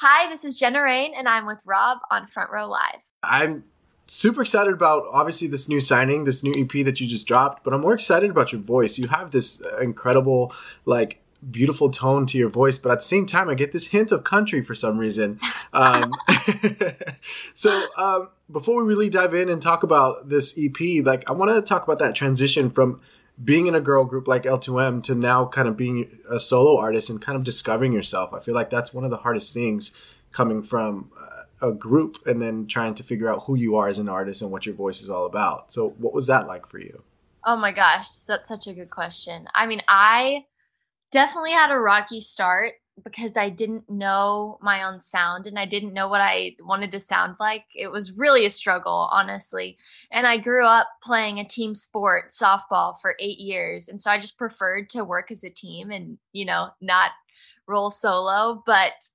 Hi, 0.00 0.30
this 0.30 0.44
is 0.44 0.56
Jenna 0.56 0.80
Raine, 0.80 1.12
and 1.16 1.28
I'm 1.28 1.44
with 1.44 1.66
Rob 1.66 1.98
on 2.08 2.28
Front 2.28 2.52
Row 2.52 2.68
Live. 2.68 3.00
I'm 3.24 3.64
super 4.06 4.42
excited 4.42 4.72
about 4.72 5.06
obviously 5.10 5.48
this 5.48 5.68
new 5.68 5.80
signing, 5.80 6.22
this 6.22 6.44
new 6.44 6.52
EP 6.52 6.84
that 6.84 7.00
you 7.00 7.08
just 7.08 7.26
dropped, 7.26 7.64
but 7.64 7.74
I'm 7.74 7.80
more 7.80 7.94
excited 7.94 8.30
about 8.30 8.52
your 8.52 8.60
voice. 8.60 8.96
You 8.96 9.08
have 9.08 9.32
this 9.32 9.60
incredible, 9.82 10.52
like, 10.84 11.18
beautiful 11.50 11.90
tone 11.90 12.26
to 12.26 12.38
your 12.38 12.48
voice, 12.48 12.78
but 12.78 12.92
at 12.92 13.00
the 13.00 13.06
same 13.06 13.26
time, 13.26 13.48
I 13.48 13.54
get 13.54 13.72
this 13.72 13.88
hint 13.88 14.12
of 14.12 14.22
country 14.22 14.62
for 14.62 14.76
some 14.76 14.98
reason. 14.98 15.40
Um, 15.72 16.12
so, 17.54 17.86
um, 17.96 18.28
before 18.52 18.80
we 18.80 18.88
really 18.88 19.10
dive 19.10 19.34
in 19.34 19.48
and 19.48 19.60
talk 19.60 19.82
about 19.82 20.28
this 20.28 20.54
EP, 20.56 21.04
like, 21.04 21.28
I 21.28 21.32
want 21.32 21.52
to 21.52 21.60
talk 21.60 21.82
about 21.82 21.98
that 21.98 22.14
transition 22.14 22.70
from 22.70 23.00
being 23.42 23.66
in 23.66 23.74
a 23.74 23.80
girl 23.80 24.04
group 24.04 24.26
like 24.26 24.44
L2M 24.44 25.02
to 25.04 25.14
now 25.14 25.46
kind 25.46 25.68
of 25.68 25.76
being 25.76 26.18
a 26.30 26.40
solo 26.40 26.78
artist 26.78 27.10
and 27.10 27.22
kind 27.22 27.36
of 27.36 27.44
discovering 27.44 27.92
yourself. 27.92 28.32
I 28.32 28.40
feel 28.40 28.54
like 28.54 28.70
that's 28.70 28.92
one 28.92 29.04
of 29.04 29.10
the 29.10 29.16
hardest 29.16 29.54
things 29.54 29.92
coming 30.32 30.62
from 30.62 31.10
uh, 31.20 31.68
a 31.68 31.72
group 31.72 32.18
and 32.26 32.42
then 32.42 32.66
trying 32.66 32.94
to 32.96 33.02
figure 33.02 33.32
out 33.32 33.44
who 33.44 33.54
you 33.54 33.76
are 33.76 33.88
as 33.88 33.98
an 33.98 34.08
artist 34.08 34.42
and 34.42 34.50
what 34.50 34.66
your 34.66 34.74
voice 34.74 35.02
is 35.02 35.10
all 35.10 35.26
about. 35.26 35.72
So, 35.72 35.90
what 35.98 36.12
was 36.12 36.26
that 36.26 36.46
like 36.46 36.68
for 36.68 36.78
you? 36.78 37.02
Oh 37.44 37.56
my 37.56 37.72
gosh, 37.72 38.10
that's 38.26 38.48
such 38.48 38.66
a 38.66 38.74
good 38.74 38.90
question. 38.90 39.46
I 39.54 39.66
mean, 39.66 39.82
I 39.88 40.44
definitely 41.10 41.52
had 41.52 41.70
a 41.70 41.78
rocky 41.78 42.20
start 42.20 42.74
because 43.04 43.36
I 43.36 43.48
didn't 43.48 43.88
know 43.88 44.58
my 44.60 44.82
own 44.82 44.98
sound 44.98 45.46
and 45.46 45.58
I 45.58 45.66
didn't 45.66 45.92
know 45.92 46.08
what 46.08 46.20
I 46.20 46.56
wanted 46.60 46.90
to 46.92 47.00
sound 47.00 47.36
like. 47.40 47.64
It 47.74 47.90
was 47.90 48.12
really 48.12 48.46
a 48.46 48.50
struggle, 48.50 49.08
honestly. 49.12 49.78
And 50.10 50.26
I 50.26 50.36
grew 50.36 50.64
up 50.64 50.88
playing 51.02 51.38
a 51.38 51.44
team 51.44 51.74
sport, 51.74 52.30
softball, 52.30 52.98
for 53.00 53.16
eight 53.20 53.38
years. 53.38 53.88
And 53.88 54.00
so 54.00 54.10
I 54.10 54.18
just 54.18 54.38
preferred 54.38 54.90
to 54.90 55.04
work 55.04 55.30
as 55.30 55.44
a 55.44 55.50
team 55.50 55.90
and, 55.90 56.18
you 56.32 56.44
know, 56.44 56.70
not 56.80 57.12
roll 57.66 57.90
solo. 57.90 58.62
But 58.66 59.08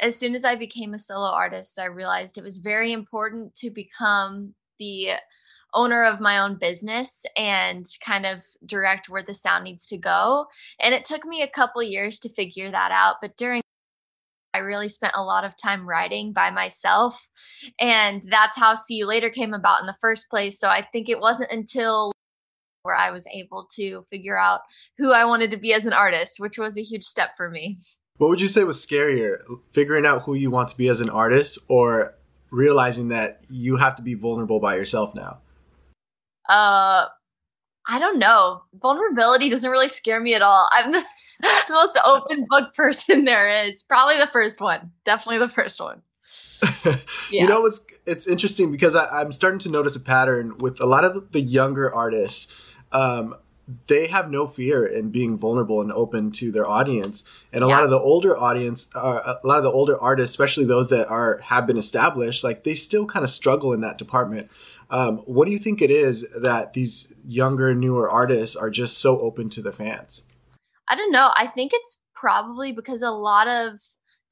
as 0.00 0.16
soon 0.16 0.34
as 0.34 0.44
I 0.44 0.56
became 0.56 0.94
a 0.94 0.98
solo 0.98 1.28
artist, 1.28 1.78
I 1.78 1.86
realized 1.86 2.38
it 2.38 2.44
was 2.44 2.58
very 2.58 2.92
important 2.92 3.54
to 3.56 3.70
become 3.70 4.54
the 4.78 5.12
owner 5.74 6.04
of 6.04 6.20
my 6.20 6.38
own 6.38 6.58
business 6.58 7.24
and 7.36 7.86
kind 8.04 8.26
of 8.26 8.44
direct 8.66 9.08
where 9.08 9.22
the 9.22 9.34
sound 9.34 9.64
needs 9.64 9.88
to 9.88 9.98
go. 9.98 10.46
And 10.80 10.94
it 10.94 11.04
took 11.04 11.24
me 11.24 11.42
a 11.42 11.48
couple 11.48 11.82
years 11.82 12.18
to 12.20 12.28
figure 12.28 12.70
that 12.70 12.92
out, 12.92 13.16
but 13.20 13.36
during 13.36 13.62
I 14.54 14.58
really 14.58 14.90
spent 14.90 15.14
a 15.16 15.22
lot 15.22 15.44
of 15.44 15.56
time 15.56 15.88
writing 15.88 16.32
by 16.32 16.50
myself. 16.50 17.28
And 17.80 18.22
that's 18.28 18.58
how 18.58 18.74
See 18.74 18.96
You 18.96 19.06
Later 19.06 19.30
came 19.30 19.54
about 19.54 19.80
in 19.80 19.86
the 19.86 19.96
first 19.98 20.28
place. 20.28 20.58
So 20.58 20.68
I 20.68 20.82
think 20.92 21.08
it 21.08 21.20
wasn't 21.20 21.50
until 21.50 22.12
where 22.82 22.96
I 22.96 23.10
was 23.10 23.26
able 23.32 23.66
to 23.76 24.04
figure 24.10 24.38
out 24.38 24.60
who 24.98 25.12
I 25.12 25.24
wanted 25.24 25.50
to 25.52 25.56
be 25.56 25.72
as 25.72 25.86
an 25.86 25.92
artist, 25.92 26.38
which 26.38 26.58
was 26.58 26.76
a 26.76 26.82
huge 26.82 27.04
step 27.04 27.30
for 27.36 27.48
me. 27.48 27.76
What 28.18 28.28
would 28.28 28.40
you 28.40 28.48
say 28.48 28.64
was 28.64 28.84
scarier, 28.84 29.38
figuring 29.72 30.04
out 30.04 30.22
who 30.22 30.34
you 30.34 30.50
want 30.50 30.68
to 30.68 30.76
be 30.76 30.88
as 30.88 31.00
an 31.00 31.08
artist 31.08 31.58
or 31.68 32.14
realizing 32.50 33.08
that 33.08 33.40
you 33.48 33.76
have 33.76 33.96
to 33.96 34.02
be 34.02 34.14
vulnerable 34.14 34.60
by 34.60 34.76
yourself 34.76 35.14
now? 35.14 35.38
Uh, 36.48 37.06
I 37.88 37.98
don't 37.98 38.18
know. 38.18 38.62
Vulnerability 38.80 39.48
doesn't 39.48 39.70
really 39.70 39.88
scare 39.88 40.20
me 40.20 40.34
at 40.34 40.42
all. 40.42 40.68
I'm 40.72 40.92
the, 40.92 41.04
the 41.40 41.72
most 41.72 41.98
open 42.04 42.46
book 42.48 42.74
person 42.74 43.24
there 43.26 43.48
is. 43.48 43.82
Probably 43.82 44.16
the 44.18 44.28
first 44.28 44.60
one. 44.60 44.90
Definitely 45.04 45.38
the 45.38 45.48
first 45.48 45.80
one. 45.80 46.02
yeah. 46.84 46.96
You 47.30 47.46
know, 47.46 47.66
it's 47.66 47.80
it's 48.06 48.26
interesting 48.26 48.72
because 48.72 48.94
I, 48.94 49.20
am 49.20 49.32
starting 49.32 49.58
to 49.60 49.68
notice 49.68 49.96
a 49.96 50.00
pattern 50.00 50.56
with 50.58 50.80
a 50.80 50.86
lot 50.86 51.04
of 51.04 51.30
the 51.32 51.40
younger 51.40 51.92
artists. 51.92 52.48
Um, 52.92 53.36
they 53.86 54.06
have 54.08 54.30
no 54.30 54.46
fear 54.46 54.86
in 54.86 55.10
being 55.10 55.38
vulnerable 55.38 55.80
and 55.80 55.92
open 55.92 56.30
to 56.32 56.50
their 56.50 56.68
audience, 56.68 57.24
and 57.52 57.62
a 57.62 57.66
yeah. 57.66 57.74
lot 57.74 57.84
of 57.84 57.90
the 57.90 57.98
older 57.98 58.36
audience, 58.36 58.88
uh, 58.94 59.34
a 59.42 59.46
lot 59.46 59.58
of 59.58 59.64
the 59.64 59.70
older 59.70 60.00
artists, 60.00 60.32
especially 60.32 60.64
those 60.64 60.90
that 60.90 61.08
are 61.08 61.38
have 61.38 61.66
been 61.66 61.78
established, 61.78 62.44
like 62.44 62.64
they 62.64 62.74
still 62.74 63.06
kind 63.06 63.24
of 63.24 63.30
struggle 63.30 63.72
in 63.72 63.80
that 63.80 63.98
department. 63.98 64.50
Um, 64.92 65.18
what 65.24 65.46
do 65.46 65.52
you 65.52 65.58
think 65.58 65.80
it 65.80 65.90
is 65.90 66.26
that 66.42 66.74
these 66.74 67.12
younger, 67.26 67.74
newer 67.74 68.10
artists 68.10 68.54
are 68.56 68.70
just 68.70 68.98
so 68.98 69.18
open 69.20 69.48
to 69.50 69.62
the 69.62 69.72
fans? 69.72 70.22
I 70.88 70.94
don't 70.94 71.10
know. 71.10 71.30
I 71.34 71.46
think 71.46 71.72
it's 71.74 72.02
probably 72.14 72.72
because 72.72 73.00
a 73.00 73.10
lot 73.10 73.48
of 73.48 73.80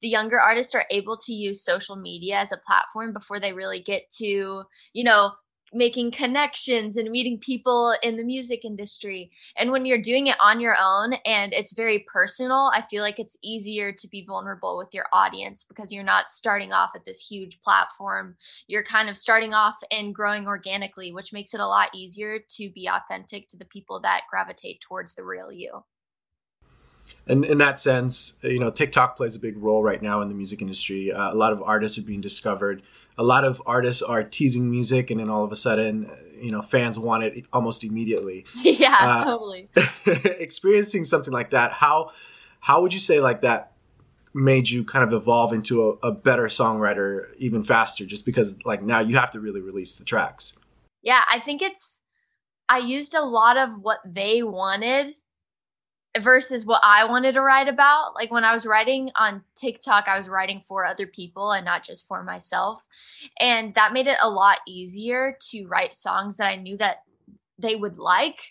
the 0.01 0.07
younger 0.07 0.39
artists 0.39 0.75
are 0.75 0.85
able 0.91 1.17
to 1.17 1.33
use 1.33 1.63
social 1.63 1.95
media 1.95 2.37
as 2.37 2.51
a 2.51 2.57
platform 2.57 3.11
before 3.11 3.39
they 3.39 3.53
really 3.53 3.81
get 3.81 4.03
to, 4.17 4.63
you 4.93 5.03
know, 5.03 5.31
making 5.73 6.11
connections 6.11 6.97
and 6.97 7.09
meeting 7.09 7.37
people 7.37 7.95
in 8.03 8.17
the 8.17 8.23
music 8.23 8.65
industry. 8.65 9.31
And 9.55 9.71
when 9.71 9.85
you're 9.85 10.01
doing 10.01 10.27
it 10.27 10.35
on 10.39 10.59
your 10.59 10.75
own 10.79 11.13
and 11.25 11.53
it's 11.53 11.73
very 11.73 11.99
personal, 11.99 12.71
I 12.73 12.81
feel 12.81 13.03
like 13.03 13.19
it's 13.19 13.37
easier 13.41 13.91
to 13.91 14.07
be 14.07 14.25
vulnerable 14.25 14.77
with 14.77 14.93
your 14.93 15.05
audience 15.13 15.63
because 15.63 15.91
you're 15.91 16.03
not 16.03 16.29
starting 16.29 16.73
off 16.73 16.91
at 16.95 17.05
this 17.05 17.25
huge 17.25 17.61
platform. 17.61 18.35
You're 18.67 18.83
kind 18.83 19.09
of 19.09 19.17
starting 19.17 19.53
off 19.53 19.79
and 19.91 20.13
growing 20.13 20.47
organically, 20.47 21.13
which 21.13 21.33
makes 21.33 21.53
it 21.53 21.59
a 21.59 21.67
lot 21.67 21.89
easier 21.93 22.39
to 22.39 22.69
be 22.69 22.89
authentic 22.89 23.47
to 23.49 23.57
the 23.57 23.65
people 23.65 23.99
that 24.01 24.23
gravitate 24.29 24.81
towards 24.81 25.15
the 25.15 25.23
real 25.23 25.51
you. 25.51 25.83
And 27.27 27.45
in 27.45 27.57
that 27.59 27.79
sense, 27.79 28.33
you 28.41 28.59
know, 28.59 28.71
TikTok 28.71 29.15
plays 29.15 29.35
a 29.35 29.39
big 29.39 29.57
role 29.57 29.83
right 29.83 30.01
now 30.01 30.21
in 30.21 30.27
the 30.27 30.33
music 30.33 30.61
industry. 30.61 31.11
Uh, 31.11 31.31
a 31.31 31.35
lot 31.35 31.53
of 31.53 31.61
artists 31.61 31.97
are 31.97 32.03
being 32.03 32.21
discovered 32.21 32.81
a 33.21 33.23
lot 33.23 33.43
of 33.43 33.61
artists 33.67 34.01
are 34.01 34.23
teasing 34.23 34.71
music, 34.71 35.11
and 35.11 35.19
then 35.19 35.29
all 35.29 35.43
of 35.43 35.51
a 35.51 35.55
sudden, 35.55 36.09
you 36.41 36.51
know, 36.51 36.63
fans 36.63 36.97
want 36.97 37.23
it 37.23 37.45
almost 37.53 37.83
immediately. 37.83 38.45
Yeah, 38.55 38.97
uh, 38.99 39.23
totally. 39.23 39.69
experiencing 40.39 41.05
something 41.05 41.31
like 41.31 41.51
that, 41.51 41.71
how 41.71 42.11
how 42.61 42.81
would 42.81 42.93
you 42.93 42.99
say 42.99 43.19
like 43.19 43.41
that 43.41 43.73
made 44.33 44.67
you 44.67 44.83
kind 44.83 45.03
of 45.03 45.13
evolve 45.13 45.53
into 45.53 45.83
a, 46.01 46.07
a 46.07 46.11
better 46.11 46.47
songwriter 46.47 47.27
even 47.37 47.63
faster? 47.63 48.07
Just 48.07 48.25
because 48.25 48.57
like 48.65 48.81
now 48.81 49.01
you 49.01 49.17
have 49.17 49.31
to 49.33 49.39
really 49.39 49.61
release 49.61 49.97
the 49.97 50.03
tracks. 50.03 50.53
Yeah, 51.03 51.21
I 51.29 51.39
think 51.41 51.61
it's 51.61 52.01
I 52.67 52.79
used 52.79 53.13
a 53.13 53.21
lot 53.21 53.57
of 53.57 53.73
what 53.73 53.99
they 54.03 54.41
wanted 54.41 55.13
versus 56.19 56.65
what 56.65 56.81
I 56.83 57.05
wanted 57.05 57.33
to 57.33 57.41
write 57.41 57.67
about. 57.67 58.15
Like 58.15 58.31
when 58.31 58.43
I 58.43 58.51
was 58.51 58.65
writing 58.65 59.11
on 59.15 59.43
TikTok, 59.55 60.07
I 60.07 60.17
was 60.17 60.29
writing 60.29 60.59
for 60.59 60.85
other 60.85 61.07
people 61.07 61.51
and 61.51 61.65
not 61.65 61.83
just 61.83 62.07
for 62.07 62.23
myself. 62.23 62.85
And 63.39 63.73
that 63.75 63.93
made 63.93 64.07
it 64.07 64.17
a 64.21 64.29
lot 64.29 64.57
easier 64.67 65.37
to 65.51 65.65
write 65.67 65.95
songs 65.95 66.37
that 66.37 66.49
I 66.49 66.55
knew 66.57 66.77
that 66.77 66.97
they 67.57 67.75
would 67.75 67.97
like. 67.97 68.41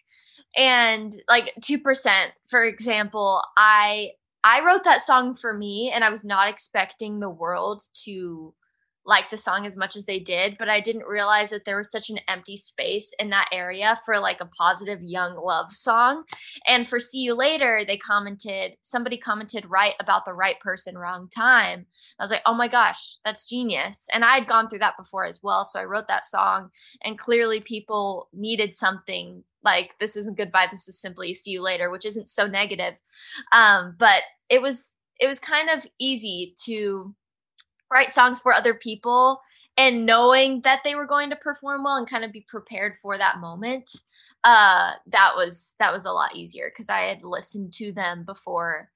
And 0.57 1.15
like 1.29 1.53
2%, 1.61 2.11
for 2.49 2.65
example, 2.65 3.43
I 3.57 4.13
I 4.43 4.65
wrote 4.65 4.85
that 4.85 5.03
song 5.03 5.35
for 5.35 5.53
me 5.53 5.93
and 5.95 6.03
I 6.03 6.09
was 6.09 6.25
not 6.25 6.49
expecting 6.49 7.21
the 7.21 7.29
world 7.29 7.83
to 8.05 8.55
like 9.07 9.31
the 9.31 9.37
song 9.37 9.67
as 9.67 9.77
much 9.77 9.97
as 9.97 10.05
they 10.05 10.19
did, 10.19 10.57
but 10.59 10.69
I 10.69 10.81
didn't 10.81 11.05
realize 11.05 11.51
that 11.51 11.65
there 11.65 11.79
was 11.79 11.91
such 11.91 12.11
an 12.11 12.19
empty 12.29 12.57
space 12.57 13.13
in 13.19 13.31
that 13.31 13.49
area 13.51 13.97
for 14.05 14.19
like 14.19 14.41
a 14.41 14.47
positive 14.47 15.01
young 15.03 15.37
love 15.37 15.73
song. 15.73 16.25
And 16.67 16.87
for 16.87 17.01
See 17.01 17.21
You 17.21 17.35
Later, 17.35 17.83
they 17.87 17.97
commented, 17.97 18.77
somebody 18.83 19.17
commented 19.17 19.65
right 19.69 19.95
about 20.01 20.25
the 20.25 20.35
right 20.35 20.61
person, 20.61 20.99
wrong 20.99 21.29
time. 21.35 21.87
I 22.19 22.23
was 22.23 22.31
like, 22.31 22.43
oh 22.47 22.55
my 22.55 22.69
gosh, 22.69 23.17
that's 23.25 23.49
genius. 23.49 24.07
And 24.13 24.25
I 24.25 24.35
had 24.35 24.47
gone 24.47 24.69
through 24.69 24.81
that 24.81 24.99
before 24.99 25.25
as 25.25 25.41
well. 25.43 25.65
So 25.65 25.81
I 25.81 25.85
wrote 25.85 26.09
that 26.09 26.27
song, 26.27 26.69
and 27.03 27.19
clearly 27.19 27.61
people 27.61 28.29
needed 28.33 28.75
something 28.75 29.43
like 29.63 29.99
this 29.99 30.17
isn't 30.17 30.39
goodbye 30.39 30.67
this 30.71 30.89
is 30.89 30.99
simply 30.99 31.35
see 31.35 31.51
you 31.51 31.61
later 31.61 31.91
which 31.91 32.07
isn't 32.07 32.27
so 32.27 32.47
negative 32.47 32.99
um 33.53 33.95
but 33.99 34.23
it 34.49 34.63
was 34.63 34.97
it 35.21 35.27
was 35.27 35.39
kind 35.39 35.69
of 35.69 35.87
easy 35.99 36.55
to 36.65 37.15
write 37.91 38.11
songs 38.11 38.41
for 38.41 38.53
other 38.53 38.75
people 38.75 39.41
and 39.77 40.05
knowing 40.05 40.61
that 40.63 40.81
they 40.85 40.95
were 40.95 41.07
going 41.07 41.31
to 41.31 41.37
perform 41.37 41.85
well 41.85 41.97
and 41.97 42.09
kind 42.09 42.25
of 42.25 42.33
be 42.33 42.45
prepared 42.49 42.97
for 42.97 43.17
that 43.17 43.41
moment 43.41 43.91
uh 44.45 44.93
that 45.07 45.33
was 45.37 45.75
that 45.79 45.93
was 45.93 46.05
a 46.05 46.13
lot 46.13 46.35
easier 46.35 46.71
because 46.73 46.89
i 46.89 47.01
had 47.01 47.23
listened 47.23 47.73
to 47.73 47.93
them 47.93 48.25
before 48.25 48.89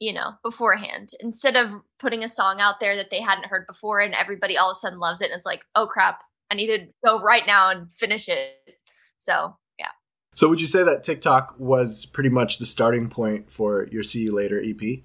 you 0.00 0.12
know 0.12 0.32
beforehand. 0.42 1.10
Instead 1.20 1.56
of 1.56 1.72
putting 1.98 2.24
a 2.24 2.28
song 2.28 2.60
out 2.60 2.80
there 2.80 2.96
that 2.96 3.10
they 3.10 3.20
hadn't 3.20 3.46
heard 3.46 3.66
before 3.66 4.00
and 4.00 4.14
everybody 4.14 4.56
all 4.56 4.70
of 4.70 4.74
a 4.74 4.78
sudden 4.78 4.98
loves 4.98 5.20
it 5.20 5.30
and 5.30 5.36
it's 5.36 5.46
like 5.46 5.64
oh 5.74 5.86
crap 5.86 6.22
i 6.50 6.54
need 6.54 6.66
to 6.68 6.86
go 7.06 7.20
right 7.20 7.46
now 7.46 7.70
and 7.70 7.90
finish 7.92 8.28
it. 8.28 8.76
So 9.16 9.56
yeah. 9.78 9.90
So 10.34 10.48
would 10.48 10.60
you 10.60 10.66
say 10.66 10.82
that 10.84 11.04
tiktok 11.04 11.54
was 11.58 12.06
pretty 12.06 12.30
much 12.30 12.58
the 12.58 12.66
starting 12.66 13.08
point 13.08 13.50
for 13.50 13.88
your 13.90 14.02
see 14.02 14.20
you 14.20 14.34
later 14.34 14.62
ep 14.62 15.00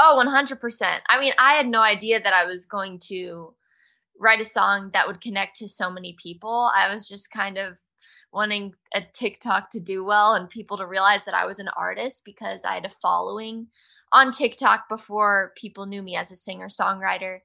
Oh, 0.00 0.22
100%. 0.24 1.00
I 1.08 1.18
mean, 1.18 1.32
I 1.40 1.54
had 1.54 1.66
no 1.66 1.82
idea 1.82 2.20
that 2.20 2.32
I 2.32 2.44
was 2.44 2.64
going 2.64 3.00
to 3.08 3.52
write 4.20 4.40
a 4.40 4.44
song 4.44 4.90
that 4.92 5.08
would 5.08 5.20
connect 5.20 5.56
to 5.56 5.68
so 5.68 5.90
many 5.90 6.14
people. 6.22 6.70
I 6.72 6.94
was 6.94 7.08
just 7.08 7.32
kind 7.32 7.58
of 7.58 7.74
wanting 8.32 8.74
a 8.94 9.02
TikTok 9.12 9.70
to 9.70 9.80
do 9.80 10.04
well 10.04 10.34
and 10.34 10.48
people 10.48 10.76
to 10.76 10.86
realize 10.86 11.24
that 11.24 11.34
I 11.34 11.46
was 11.46 11.58
an 11.58 11.68
artist 11.76 12.24
because 12.24 12.64
I 12.64 12.74
had 12.74 12.84
a 12.84 12.90
following 12.90 13.66
on 14.12 14.30
TikTok 14.30 14.88
before 14.88 15.52
people 15.56 15.86
knew 15.86 16.02
me 16.02 16.14
as 16.14 16.30
a 16.30 16.36
singer 16.36 16.68
songwriter. 16.68 17.38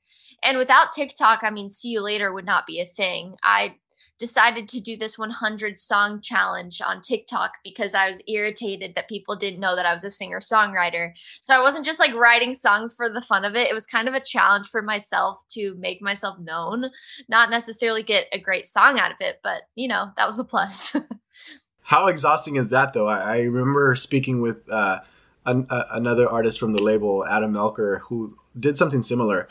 And 0.43 0.59
without 0.59 0.91
TikTok, 0.91 1.39
I 1.41 1.49
mean, 1.49 1.69
See 1.69 1.89
You 1.89 2.01
Later 2.01 2.33
would 2.33 2.45
not 2.45 2.67
be 2.67 2.81
a 2.81 2.85
thing. 2.85 3.35
I 3.43 3.77
decided 4.19 4.67
to 4.69 4.79
do 4.79 4.95
this 4.95 5.17
100 5.17 5.77
song 5.77 6.21
challenge 6.21 6.81
on 6.81 7.01
TikTok 7.01 7.51
because 7.63 7.93
I 7.93 8.09
was 8.09 8.21
irritated 8.27 8.95
that 8.95 9.09
people 9.09 9.35
didn't 9.35 9.59
know 9.59 9.75
that 9.75 9.85
I 9.85 9.93
was 9.93 10.03
a 10.03 10.11
singer 10.11 10.39
songwriter. 10.39 11.11
So 11.41 11.55
I 11.55 11.61
wasn't 11.61 11.85
just 11.85 11.99
like 11.99 12.13
writing 12.13 12.53
songs 12.53 12.93
for 12.93 13.09
the 13.09 13.21
fun 13.21 13.45
of 13.45 13.55
it. 13.55 13.69
It 13.69 13.73
was 13.73 13.85
kind 13.85 14.07
of 14.07 14.13
a 14.13 14.19
challenge 14.19 14.67
for 14.67 14.81
myself 14.81 15.41
to 15.49 15.75
make 15.79 16.01
myself 16.01 16.37
known, 16.39 16.89
not 17.27 17.49
necessarily 17.49 18.03
get 18.03 18.27
a 18.31 18.39
great 18.39 18.67
song 18.67 18.99
out 18.99 19.11
of 19.11 19.17
it, 19.19 19.39
but 19.43 19.63
you 19.75 19.87
know, 19.87 20.11
that 20.17 20.27
was 20.27 20.39
a 20.39 20.43
plus. 20.43 20.95
How 21.81 22.07
exhausting 22.07 22.55
is 22.55 22.69
that 22.69 22.93
though? 22.93 23.07
I, 23.07 23.19
I 23.19 23.41
remember 23.41 23.95
speaking 23.95 24.41
with 24.41 24.69
uh, 24.71 24.99
an, 25.45 25.67
uh, 25.69 25.83
another 25.91 26.29
artist 26.29 26.59
from 26.59 26.73
the 26.73 26.81
label, 26.81 27.25
Adam 27.25 27.53
Melchor, 27.53 27.99
who 28.01 28.37
did 28.59 28.77
something 28.77 29.01
similar 29.01 29.47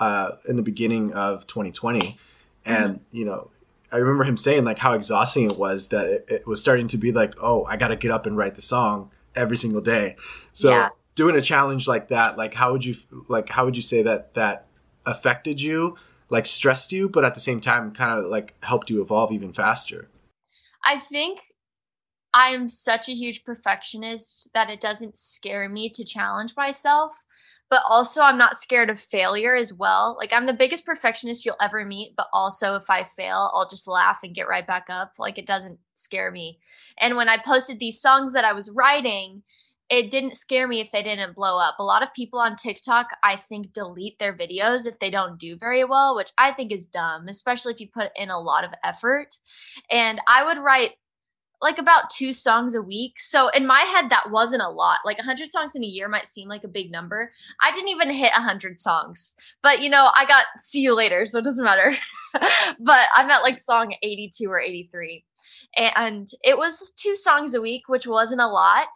uh, 0.00 0.30
in 0.48 0.56
the 0.56 0.62
beginning 0.62 1.12
of 1.12 1.46
2020. 1.46 2.18
And, 2.64 2.96
mm-hmm. 2.96 3.16
you 3.16 3.24
know, 3.24 3.50
I 3.96 4.00
remember 4.00 4.24
him 4.24 4.36
saying 4.36 4.64
like 4.64 4.76
how 4.76 4.92
exhausting 4.92 5.50
it 5.50 5.56
was 5.56 5.88
that 5.88 6.04
it, 6.04 6.26
it 6.28 6.46
was 6.46 6.60
starting 6.60 6.86
to 6.88 6.98
be 6.98 7.12
like, 7.12 7.32
oh, 7.40 7.64
I 7.64 7.78
got 7.78 7.88
to 7.88 7.96
get 7.96 8.10
up 8.10 8.26
and 8.26 8.36
write 8.36 8.54
the 8.54 8.60
song 8.60 9.10
every 9.34 9.56
single 9.56 9.80
day. 9.80 10.16
So 10.52 10.70
yeah. 10.70 10.88
doing 11.14 11.34
a 11.34 11.40
challenge 11.40 11.88
like 11.88 12.08
that, 12.08 12.36
like 12.36 12.52
how 12.52 12.72
would 12.72 12.84
you 12.84 12.96
like 13.28 13.48
how 13.48 13.64
would 13.64 13.74
you 13.74 13.80
say 13.80 14.02
that 14.02 14.34
that 14.34 14.66
affected 15.06 15.62
you, 15.62 15.96
like 16.28 16.44
stressed 16.44 16.92
you, 16.92 17.08
but 17.08 17.24
at 17.24 17.34
the 17.34 17.40
same 17.40 17.58
time 17.58 17.94
kind 17.94 18.22
of 18.22 18.30
like 18.30 18.52
helped 18.60 18.90
you 18.90 19.00
evolve 19.00 19.32
even 19.32 19.54
faster? 19.54 20.10
I 20.84 20.98
think 20.98 21.40
I'm 22.34 22.68
such 22.68 23.08
a 23.08 23.12
huge 23.12 23.44
perfectionist 23.44 24.50
that 24.52 24.68
it 24.68 24.78
doesn't 24.78 25.16
scare 25.16 25.70
me 25.70 25.88
to 25.88 26.04
challenge 26.04 26.52
myself 26.54 27.16
but 27.68 27.82
also 27.88 28.22
I'm 28.22 28.38
not 28.38 28.56
scared 28.56 28.90
of 28.90 28.98
failure 28.98 29.54
as 29.54 29.72
well. 29.72 30.16
Like 30.18 30.32
I'm 30.32 30.46
the 30.46 30.52
biggest 30.52 30.86
perfectionist 30.86 31.44
you'll 31.44 31.56
ever 31.60 31.84
meet, 31.84 32.14
but 32.16 32.28
also 32.32 32.76
if 32.76 32.88
I 32.88 33.02
fail, 33.04 33.50
I'll 33.54 33.68
just 33.68 33.88
laugh 33.88 34.20
and 34.22 34.34
get 34.34 34.48
right 34.48 34.66
back 34.66 34.86
up. 34.88 35.14
Like 35.18 35.38
it 35.38 35.46
doesn't 35.46 35.78
scare 35.94 36.30
me. 36.30 36.58
And 36.98 37.16
when 37.16 37.28
I 37.28 37.38
posted 37.38 37.78
these 37.78 38.00
songs 38.00 38.32
that 38.34 38.44
I 38.44 38.52
was 38.52 38.70
writing, 38.70 39.42
it 39.88 40.10
didn't 40.10 40.34
scare 40.34 40.66
me 40.66 40.80
if 40.80 40.90
they 40.90 41.02
didn't 41.02 41.36
blow 41.36 41.58
up. 41.60 41.76
A 41.78 41.84
lot 41.84 42.02
of 42.02 42.12
people 42.12 42.40
on 42.40 42.56
TikTok, 42.56 43.08
I 43.22 43.36
think, 43.36 43.72
delete 43.72 44.18
their 44.18 44.36
videos 44.36 44.84
if 44.86 44.98
they 44.98 45.10
don't 45.10 45.38
do 45.38 45.56
very 45.58 45.84
well, 45.84 46.16
which 46.16 46.32
I 46.38 46.50
think 46.50 46.72
is 46.72 46.88
dumb, 46.88 47.28
especially 47.28 47.72
if 47.72 47.80
you 47.80 47.88
put 47.88 48.10
in 48.16 48.30
a 48.30 48.40
lot 48.40 48.64
of 48.64 48.72
effort. 48.82 49.38
And 49.90 50.20
I 50.26 50.44
would 50.44 50.58
write 50.58 50.94
like 51.62 51.78
about 51.78 52.10
two 52.10 52.32
songs 52.32 52.74
a 52.74 52.82
week. 52.82 53.18
So 53.18 53.48
in 53.48 53.66
my 53.66 53.80
head, 53.80 54.10
that 54.10 54.30
wasn't 54.30 54.62
a 54.62 54.68
lot. 54.68 54.98
Like 55.04 55.18
100 55.18 55.50
songs 55.50 55.74
in 55.74 55.82
a 55.82 55.86
year 55.86 56.08
might 56.08 56.26
seem 56.26 56.48
like 56.48 56.64
a 56.64 56.68
big 56.68 56.90
number. 56.90 57.30
I 57.62 57.72
didn't 57.72 57.88
even 57.88 58.10
hit 58.10 58.32
100 58.32 58.78
songs, 58.78 59.34
but 59.62 59.82
you 59.82 59.88
know, 59.88 60.10
I 60.16 60.24
got 60.26 60.46
See 60.58 60.80
You 60.80 60.94
Later, 60.94 61.24
so 61.24 61.38
it 61.38 61.44
doesn't 61.44 61.64
matter. 61.64 61.92
but 62.80 63.08
I'm 63.14 63.30
at 63.30 63.42
like 63.42 63.58
song 63.58 63.94
82 64.02 64.50
or 64.50 64.60
83. 64.60 65.24
And 65.96 66.28
it 66.42 66.56
was 66.56 66.90
two 66.96 67.16
songs 67.16 67.54
a 67.54 67.60
week, 67.60 67.82
which 67.88 68.06
wasn't 68.06 68.40
a 68.40 68.46
lot. 68.46 68.88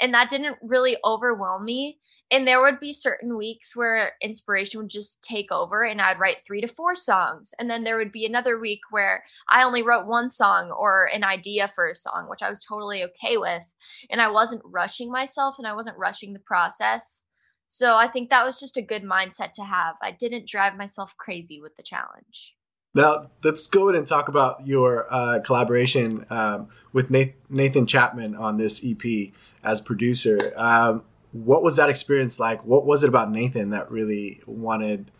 And 0.00 0.12
that 0.14 0.30
didn't 0.30 0.56
really 0.62 0.96
overwhelm 1.04 1.64
me 1.64 1.98
and 2.32 2.48
there 2.48 2.62
would 2.62 2.80
be 2.80 2.94
certain 2.94 3.36
weeks 3.36 3.76
where 3.76 4.12
inspiration 4.22 4.80
would 4.80 4.88
just 4.88 5.22
take 5.22 5.52
over 5.52 5.84
and 5.84 6.00
I'd 6.00 6.18
write 6.18 6.40
3 6.40 6.62
to 6.62 6.66
4 6.66 6.96
songs. 6.96 7.54
And 7.58 7.68
then 7.68 7.84
there 7.84 7.98
would 7.98 8.10
be 8.10 8.24
another 8.24 8.58
week 8.58 8.80
where 8.90 9.22
I 9.50 9.64
only 9.64 9.82
wrote 9.82 10.06
one 10.06 10.30
song 10.30 10.70
or 10.70 11.10
an 11.12 11.24
idea 11.24 11.68
for 11.68 11.90
a 11.90 11.94
song 11.94 12.28
which 12.30 12.42
I 12.42 12.48
was 12.48 12.64
totally 12.64 13.04
okay 13.04 13.36
with. 13.36 13.74
And 14.10 14.18
I 14.22 14.30
wasn't 14.30 14.62
rushing 14.64 15.12
myself 15.12 15.56
and 15.58 15.66
I 15.66 15.74
wasn't 15.74 15.98
rushing 15.98 16.32
the 16.32 16.38
process. 16.38 17.26
So 17.66 17.96
I 17.96 18.08
think 18.08 18.30
that 18.30 18.46
was 18.46 18.58
just 18.58 18.78
a 18.78 18.82
good 18.82 19.02
mindset 19.02 19.52
to 19.52 19.64
have. 19.64 19.96
I 20.02 20.12
didn't 20.12 20.48
drive 20.48 20.74
myself 20.76 21.14
crazy 21.18 21.60
with 21.60 21.76
the 21.76 21.82
challenge. 21.82 22.56
Now 22.94 23.30
let's 23.44 23.66
go 23.66 23.88
ahead 23.88 23.98
and 23.98 24.08
talk 24.08 24.28
about 24.28 24.66
your 24.66 25.06
uh, 25.12 25.40
collaboration 25.40 26.24
um, 26.30 26.68
with 26.94 27.10
Nathan 27.10 27.86
Chapman 27.86 28.36
on 28.36 28.56
this 28.56 28.82
EP 28.82 29.32
as 29.62 29.82
producer. 29.82 30.38
Um, 30.56 31.02
what 31.32 31.62
was 31.62 31.76
that 31.76 31.88
experience 31.88 32.38
like? 32.38 32.64
What 32.64 32.86
was 32.86 33.04
it 33.04 33.08
about 33.08 33.30
Nathan 33.30 33.70
that 33.70 33.90
really 33.90 34.40
wanted 34.46 35.10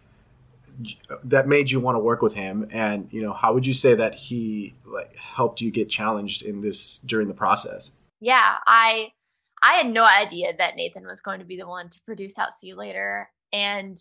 that 1.24 1.46
made 1.46 1.70
you 1.70 1.80
want 1.80 1.96
to 1.96 2.00
work 2.00 2.22
with 2.22 2.34
him? 2.34 2.68
And 2.70 3.08
you 3.10 3.22
know, 3.22 3.32
how 3.32 3.52
would 3.54 3.66
you 3.66 3.74
say 3.74 3.94
that 3.94 4.14
he 4.14 4.74
like 4.84 5.14
helped 5.16 5.60
you 5.60 5.70
get 5.70 5.88
challenged 5.88 6.42
in 6.42 6.60
this 6.60 7.00
during 7.04 7.28
the 7.28 7.34
process? 7.34 7.90
Yeah, 8.20 8.58
I 8.66 9.12
I 9.62 9.74
had 9.74 9.86
no 9.86 10.04
idea 10.04 10.52
that 10.56 10.76
Nathan 10.76 11.06
was 11.06 11.20
going 11.20 11.38
to 11.38 11.46
be 11.46 11.56
the 11.56 11.68
one 11.68 11.88
to 11.88 12.00
produce 12.04 12.38
out 12.38 12.52
See 12.52 12.68
You 12.68 12.76
Later. 12.76 13.30
And 13.52 13.96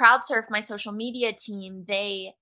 Crowdsurf, 0.00 0.50
my 0.50 0.60
social 0.60 0.92
media 0.92 1.32
team, 1.32 1.84
they 1.86 2.34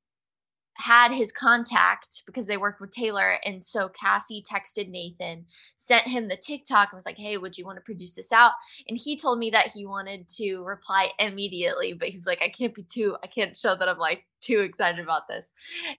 had 0.80 1.12
his 1.12 1.30
contact 1.30 2.22
because 2.26 2.46
they 2.46 2.56
worked 2.56 2.80
with 2.80 2.90
Taylor. 2.90 3.36
And 3.44 3.62
so 3.62 3.88
Cassie 3.88 4.42
texted 4.42 4.88
Nathan, 4.88 5.44
sent 5.76 6.06
him 6.06 6.24
the 6.24 6.36
TikTok, 6.36 6.88
and 6.90 6.96
was 6.96 7.06
like, 7.06 7.18
Hey, 7.18 7.36
would 7.36 7.56
you 7.56 7.64
want 7.64 7.76
to 7.76 7.82
produce 7.82 8.12
this 8.12 8.32
out? 8.32 8.52
And 8.88 8.98
he 8.98 9.16
told 9.16 9.38
me 9.38 9.50
that 9.50 9.70
he 9.72 9.86
wanted 9.86 10.26
to 10.36 10.62
reply 10.62 11.10
immediately, 11.18 11.92
but 11.92 12.08
he 12.08 12.16
was 12.16 12.26
like, 12.26 12.42
I 12.42 12.48
can't 12.48 12.74
be 12.74 12.82
too, 12.82 13.16
I 13.22 13.26
can't 13.26 13.56
show 13.56 13.74
that 13.74 13.88
I'm 13.88 13.98
like 13.98 14.24
too 14.40 14.60
excited 14.60 15.00
about 15.00 15.28
this. 15.28 15.52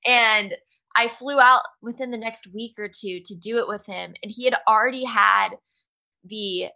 And 0.05 0.55
I 0.95 1.07
flew 1.07 1.39
out 1.39 1.63
within 1.81 2.11
the 2.11 2.17
next 2.17 2.47
week 2.53 2.73
or 2.77 2.89
two 2.89 3.21
to 3.23 3.35
do 3.35 3.59
it 3.59 3.67
with 3.67 3.85
him. 3.85 4.13
And 4.21 4.31
he 4.31 4.45
had 4.45 4.55
already 4.67 5.05
had 5.05 5.49
the 6.25 6.67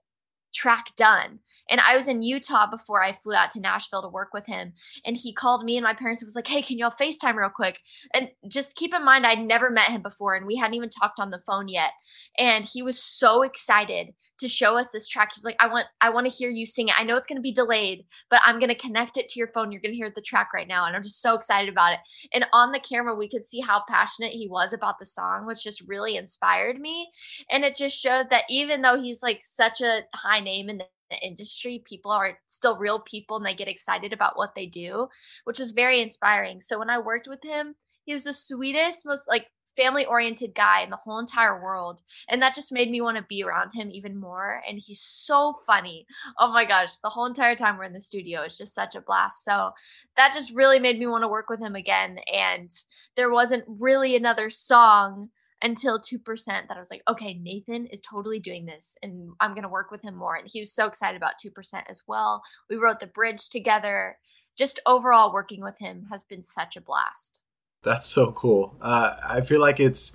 track 0.56 0.96
done. 0.96 1.40
And 1.70 1.82
I 1.82 1.96
was 1.96 2.08
in 2.08 2.22
Utah 2.22 2.68
before 2.70 3.04
I 3.04 3.12
flew 3.12 3.34
out 3.34 3.52
to 3.52 3.60
Nashville 3.60 4.02
to 4.02 4.08
work 4.08 4.30
with 4.34 4.46
him. 4.46 4.74
And 5.06 5.18
he 5.18 5.34
called 5.34 5.64
me 5.64 5.78
and 5.78 5.84
my 5.84 5.94
parents 5.94 6.24
was 6.24 6.36
like, 6.36 6.48
Hey, 6.48 6.62
can 6.62 6.78
y'all 6.78 6.92
FaceTime 6.92 7.36
real 7.36 7.50
quick? 7.50 7.80
And 8.14 8.30
just 8.48 8.76
keep 8.76 8.94
in 8.94 9.04
mind, 9.04 9.26
I'd 9.26 9.46
never 9.46 9.70
met 9.70 9.90
him 9.90 10.02
before 10.02 10.36
and 10.36 10.46
we 10.46 10.56
hadn't 10.56 10.76
even 10.76 10.90
talked 10.90 11.20
on 11.20 11.32
the 11.32 11.42
phone 11.46 11.68
yet. 11.68 11.92
And 12.38 12.66
he 12.66 12.82
was 12.82 13.02
so 13.02 13.42
excited 13.42 14.14
to 14.40 14.48
show 14.48 14.78
us 14.78 14.90
this 14.90 15.08
track. 15.08 15.32
He's 15.34 15.46
like, 15.46 15.56
I 15.60 15.68
want, 15.68 15.88
I 16.02 16.10
want 16.10 16.30
to 16.30 16.36
hear 16.36 16.50
you 16.50 16.66
sing 16.66 16.90
it. 16.90 17.00
I 17.00 17.04
know 17.04 17.18
it's 17.18 17.28
going 17.28 17.38
to 17.38 17.42
be 17.42 17.52
delayed, 17.52 18.06
but 18.30 18.42
I'm 18.46 18.60
going 18.60 18.70
to 18.70 18.76
connect 18.76 19.18
it 19.18 19.28
to 19.30 19.40
your 19.40 19.48
phone. 19.50 19.72
You're 19.72 19.82
going 19.82 19.94
to 19.94 19.98
hear 19.98 20.12
the 20.14 20.22
track 20.22 20.54
right 20.54 20.68
now. 20.68 20.86
And 20.86 20.96
I'm 20.96 21.04
just 21.04 21.22
so 21.22 21.36
excited 21.36 21.70
about 21.70 21.94
it. 21.94 22.00
And 22.34 22.46
on 22.54 22.72
the 22.72 22.80
camera, 22.80 23.16
we 23.16 23.30
could 23.30 23.46
see 23.46 23.62
how 23.62 23.84
passionate 23.88 24.32
he 24.32 24.48
was 24.48 24.74
about 24.74 25.00
the 25.00 25.06
song, 25.06 25.46
which 25.46 25.64
just 25.64 25.84
really 25.88 26.18
inspired 26.18 26.80
me. 26.80 27.10
And 27.50 27.64
it 27.64 27.76
just 27.76 27.98
showed 27.98 28.30
that 28.30 28.44
even 28.50 28.82
though 28.82 29.02
he's 29.02 29.24
like 29.24 29.40
such 29.42 29.82
a 29.82 30.02
high 30.14 30.40
name 30.40 30.70
in 30.70 30.78
the 30.78 30.86
industry 31.22 31.84
people 31.86 32.10
are 32.10 32.38
still 32.48 32.80
real 32.80 33.00
people 33.00 33.38
and 33.38 33.46
they 33.46 33.54
get 33.54 33.68
excited 33.68 34.12
about 34.12 34.36
what 34.38 34.56
they 34.56 34.66
do 34.66 35.08
which 35.44 35.60
is 35.60 35.70
very 35.72 36.02
inspiring 36.02 36.60
so 36.60 36.80
when 36.80 36.90
i 36.90 36.98
worked 36.98 37.28
with 37.28 37.44
him 37.44 37.76
he 38.06 38.14
was 38.14 38.24
the 38.24 38.34
sweetest 38.34 39.06
most 39.06 39.28
like 39.28 39.46
family 39.76 40.06
oriented 40.06 40.54
guy 40.56 40.82
in 40.82 40.90
the 40.90 40.96
whole 40.96 41.20
entire 41.20 41.62
world 41.62 42.02
and 42.30 42.42
that 42.42 42.56
just 42.56 42.72
made 42.72 42.90
me 42.90 43.02
want 43.02 43.18
to 43.18 43.24
be 43.24 43.44
around 43.44 43.72
him 43.72 43.90
even 43.92 44.20
more 44.20 44.62
and 44.68 44.80
he's 44.80 45.02
so 45.02 45.54
funny 45.66 46.06
oh 46.40 46.52
my 46.52 46.66
gosh 46.66 47.00
the 47.00 47.10
whole 47.10 47.26
entire 47.26 47.56
time 47.56 47.78
we're 47.78 47.84
in 47.84 47.94
the 47.94 48.02
studio 48.02 48.42
it's 48.42 48.58
just 48.58 48.74
such 48.74 48.96
a 48.96 49.02
blast 49.02 49.44
so 49.44 49.72
that 50.16 50.34
just 50.34 50.54
really 50.54 50.80
made 50.80 51.00
me 51.00 51.08
want 51.08 51.24
to 51.24 51.28
work 51.28 51.50
with 51.50 51.62
him 51.62 51.76
again 51.76 52.18
and 52.34 52.72
there 53.16 53.32
wasn't 53.32 53.64
really 53.68 54.16
another 54.16 54.50
song 54.50 55.30
until 55.62 56.00
2% 56.00 56.46
that 56.46 56.76
I 56.76 56.80
was 56.80 56.92
like, 56.92 57.02
okay, 57.10 57.34
Nathan 57.34 57.88
is 57.88 58.02
totally 58.02 58.40
doing 58.40 58.66
this 58.66 58.96
and 59.02 59.32
I'm 59.40 59.52
going 59.52 59.64
to 59.64 59.70
work 59.70 59.90
with 59.90 60.02
him 60.02 60.16
more. 60.16 60.36
And 60.36 60.48
he 60.52 60.60
was 60.60 60.74
so 60.74 60.86
excited 60.86 61.18
about 61.18 61.40
2% 61.44 61.84
as 61.90 62.04
well. 62.08 62.44
We 62.70 62.76
wrote 62.76 63.00
the 63.00 63.08
bridge 63.08 63.50
together. 63.50 64.18
Just 64.58 64.80
overall, 64.86 65.34
working 65.34 65.64
with 65.64 65.78
him 65.80 66.04
has 66.12 66.24
been 66.24 66.42
such 66.42 66.78
a 66.78 66.82
blast. 66.82 67.42
That's 67.86 68.08
so 68.08 68.32
cool. 68.34 68.76
Uh, 68.82 69.16
I 69.24 69.42
feel 69.42 69.62
like 69.62 69.80
it's 69.80 70.12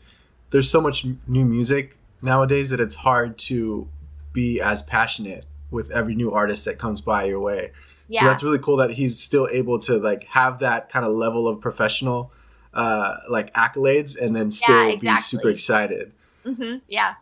there's 0.51 0.69
so 0.69 0.81
much 0.81 1.07
new 1.27 1.45
music 1.45 1.97
nowadays 2.21 2.71
that 2.71 2.81
it's 2.81 2.95
hard 2.95 3.39
to 3.39 3.89
be 4.33 4.61
as 4.61 4.83
passionate 4.83 5.47
with 5.71 5.91
every 5.91 6.15
new 6.15 6.33
artist 6.33 6.65
that 6.67 6.79
comes 6.79 7.01
by 7.01 7.25
your 7.25 7.41
way. 7.41 7.73
Yeah. 8.09 8.21
So 8.21 8.27
that's 8.27 8.43
really 8.43 8.59
cool 8.59 8.79
that 8.79 8.91
he's 8.91 9.19
still 9.19 9.49
able 9.51 9.79
to 9.81 9.99
like 9.99 10.25
have 10.25 10.59
that 10.59 10.91
kind 10.91 11.07
of 11.07 11.13
level 11.13 11.47
of 11.47 11.61
professional 11.61 12.33
uh, 12.75 13.17
like 13.29 13.55
accolades 13.55 14.21
and 14.21 14.35
then 14.35 14.51
still 14.51 14.77
yeah, 14.77 14.93
exactly. 14.95 15.17
be 15.17 15.23
super 15.23 15.51
excited. 15.51 16.13
Mm-hmm. 16.45 16.79
Yeah. 16.89 17.15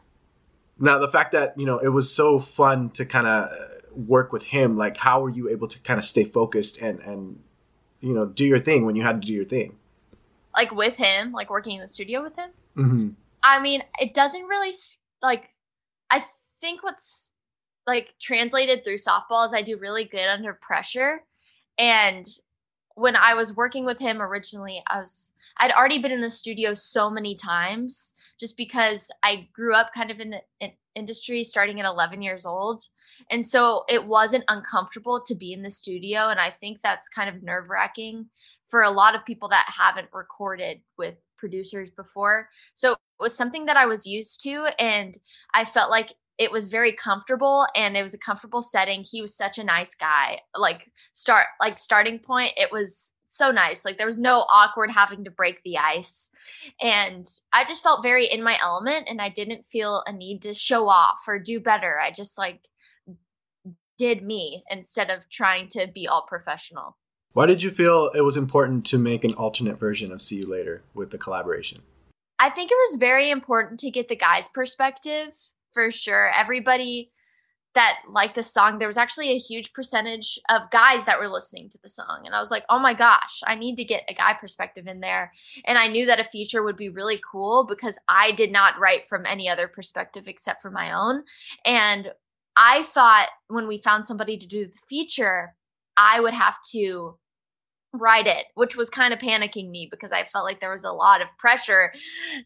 Now 0.79 0.99
the 0.99 1.09
fact 1.09 1.33
that 1.33 1.59
you 1.59 1.67
know 1.67 1.79
it 1.79 1.89
was 1.89 2.13
so 2.13 2.41
fun 2.41 2.91
to 2.91 3.05
kind 3.05 3.27
of 3.27 3.51
work 3.95 4.33
with 4.33 4.45
him, 4.45 4.77
like 4.77 4.97
how 4.97 5.21
were 5.21 5.31
you 5.31 5.51
able 5.51 5.69
to 5.69 5.79
kind 5.81 5.99
of 5.99 6.05
stay 6.05 6.25
focused 6.25 6.79
and 6.79 7.01
and 7.01 7.43
you 8.01 8.15
know 8.15 8.27
do 8.27 8.47
your 8.47 8.61
thing 8.61 8.87
when 8.87 8.97
you 8.97 9.03
had 9.03 9.21
to 9.21 9.27
do 9.27 9.33
your 9.33 9.45
thing? 9.45 9.77
Like 10.59 10.73
with 10.73 10.97
him, 10.97 11.31
like 11.31 11.51
working 11.51 11.77
in 11.77 11.83
the 11.83 11.87
studio 11.87 12.21
with 12.21 12.35
him. 12.35 12.51
Mm-hmm. 12.77 13.09
I 13.45 13.61
mean, 13.61 13.85
it 14.01 14.13
doesn't 14.13 14.43
really 14.43 14.73
like. 15.23 15.51
I 16.11 16.25
think 16.61 16.83
what's 16.83 17.35
like 17.87 18.15
translated 18.21 18.83
through 18.83 18.97
softball 18.97 19.47
is 19.47 19.55
I 19.55 19.63
do 19.63 19.79
really 19.79 20.03
good 20.03 20.29
under 20.29 20.55
pressure, 20.55 21.23
and 21.79 22.27
when 22.97 23.15
I 23.15 23.35
was 23.35 23.55
working 23.55 23.85
with 23.85 24.01
him 24.01 24.21
originally, 24.21 24.83
I 24.89 24.99
was 24.99 25.33
I'd 25.61 25.73
already 25.73 25.99
been 25.99 26.13
in 26.13 26.21
the 26.21 26.31
studio 26.31 26.75
so 26.75 27.11
many 27.11 27.35
times 27.35 28.15
just 28.39 28.57
because 28.57 29.11
I 29.23 29.49
grew 29.53 29.75
up 29.75 29.93
kind 29.93 30.11
of 30.11 30.21
in 30.21 30.31
the 30.31 30.41
in 30.61 30.73
industry 30.99 31.45
starting 31.45 31.81
at 31.81 31.87
11 31.87 32.23
years 32.23 32.45
old. 32.45 32.83
And 33.31 33.47
so 33.47 33.85
it 33.89 34.05
wasn't 34.05 34.45
uncomfortable 34.49 35.21
to 35.27 35.35
be 35.35 35.53
in 35.53 35.63
the 35.63 35.71
studio. 35.71 36.29
And 36.29 36.41
I 36.41 36.51
think 36.51 36.79
that's 36.83 37.09
kind 37.09 37.29
of 37.29 37.43
nerve 37.43 37.69
wracking 37.71 38.27
for 38.67 38.83
a 38.83 38.91
lot 38.91 39.15
of 39.15 39.25
people 39.25 39.49
that 39.51 39.67
haven't 39.69 40.09
recorded 40.13 40.81
with 40.97 41.15
producers 41.37 41.91
before. 41.91 42.49
So 42.75 42.93
it 42.93 42.99
was 43.21 43.37
something 43.37 43.67
that 43.67 43.77
I 43.77 43.87
was 43.87 44.07
used 44.07 44.43
to 44.43 44.69
and 44.79 45.17
I 45.55 45.65
felt 45.65 45.91
like 45.91 46.13
it 46.37 46.53
was 46.53 46.69
very 46.69 46.93
comfortable 46.93 47.67
and 47.75 47.97
it 47.97 48.03
was 48.03 48.15
a 48.15 48.19
comfortable 48.19 48.63
setting. 48.63 49.05
He 49.09 49.23
was 49.23 49.37
such 49.37 49.59
a 49.59 49.65
nice 49.65 49.95
guy. 49.95 50.41
Like 50.57 50.85
start 51.13 51.47
like 51.61 51.79
starting 51.79 52.19
point, 52.19 52.53
it 52.57 52.71
was 52.71 53.13
so 53.29 53.51
nice. 53.51 53.85
Like 53.85 53.99
there 53.99 54.07
was 54.07 54.19
no 54.19 54.45
awkward 54.49 54.91
having 54.91 55.25
to 55.25 55.31
break 55.31 55.63
the 55.63 55.79
ice. 55.79 56.31
And 56.81 57.29
I 57.53 57.65
just 57.65 57.83
felt 57.83 58.03
very 58.03 58.27
in 58.27 58.43
my 58.43 58.59
element 58.63 59.07
and 59.09 59.21
I 59.21 59.29
didn't 59.29 59.67
feel 59.67 60.03
a 60.07 60.13
need 60.13 60.43
to 60.43 60.55
show 60.55 60.89
off 60.89 61.21
or 61.29 61.39
do 61.39 61.61
better. 61.61 62.01
I 62.01 62.11
just 62.11 62.39
like 62.39 62.69
did 63.99 64.23
me 64.23 64.65
instead 64.71 65.11
of 65.11 65.29
trying 65.29 65.69
to 65.69 65.89
be 65.93 66.09
all 66.09 66.23
professional. 66.23 66.97
Why 67.35 67.47
did 67.47 67.63
you 67.63 67.71
feel 67.71 68.11
it 68.15 68.23
was 68.23 68.37
important 68.37 68.87
to 68.87 68.99
make 68.99 69.25
an 69.25 69.35
alternate 69.35 69.79
version 69.79 70.11
of 70.11 70.23
See 70.23 70.37
You 70.37 70.47
Later 70.49 70.83
with 70.95 71.11
the 71.11 71.19
collaboration? 71.19 71.83
I 72.39 72.49
think 72.49 72.71
it 72.71 72.79
was 72.89 72.97
very 72.99 73.31
important 73.31 73.81
to 73.81 73.91
get 73.91 74.09
the 74.09 74.17
guy's 74.17 74.49
perspective 74.49 75.35
for 75.73 75.91
sure. 75.91 76.31
Everybody 76.33 77.11
that 77.79 78.01
liked 78.09 78.35
the 78.35 78.43
song, 78.43 78.77
there 78.77 78.89
was 78.89 78.97
actually 78.97 79.31
a 79.31 79.39
huge 79.39 79.73
percentage 79.73 80.37
of 80.49 80.69
guys 80.73 81.05
that 81.05 81.21
were 81.21 81.29
listening 81.29 81.69
to 81.69 81.79
the 81.81 81.89
song. 81.89 82.23
And 82.25 82.35
I 82.35 82.41
was 82.41 82.51
like, 82.51 82.65
oh 82.69 82.79
my 82.81 82.93
gosh, 82.93 83.41
I 83.47 83.55
need 83.55 83.77
to 83.77 83.85
get 83.85 84.03
a 84.09 84.15
guy 84.15 84.33
perspective 84.33 84.89
in 84.89 84.99
there. 84.99 85.33
And 85.65 85.79
I 85.79 85.87
knew 85.87 86.05
that 86.07 86.19
a 86.19 86.25
feature 86.25 86.65
would 86.65 86.77
be 86.77 86.89
really 86.89 87.21
cool 87.31 87.65
because 87.65 87.97
I 88.09 88.33
did 88.33 88.51
not 88.51 88.77
write 88.81 89.07
from 89.07 89.25
any 89.27 89.49
other 89.49 89.69
perspective 89.69 90.27
except 90.27 90.61
for 90.61 90.73
my 90.73 90.93
own. 90.93 91.23
And 91.65 92.11
I 92.57 92.83
thought 92.83 93.29
when 93.47 93.69
we 93.69 93.79
found 93.79 94.05
somebody 94.05 94.37
to 94.39 94.49
do 94.49 94.67
the 94.67 94.79
feature, 94.89 95.55
I 95.97 96.19
would 96.19 96.35
have 96.35 96.59
to 96.73 97.17
write 97.93 98.27
it, 98.27 98.47
which 98.55 98.77
was 98.77 98.91
kind 98.91 99.13
of 99.13 99.19
panicking 99.19 99.71
me 99.71 99.89
because 99.91 100.13
I 100.13 100.25
felt 100.25 100.45
like 100.45 100.61
there 100.61 100.71
was 100.71 100.85
a 100.85 100.93
lot 100.93 101.23
of 101.23 101.29
pressure 101.39 101.93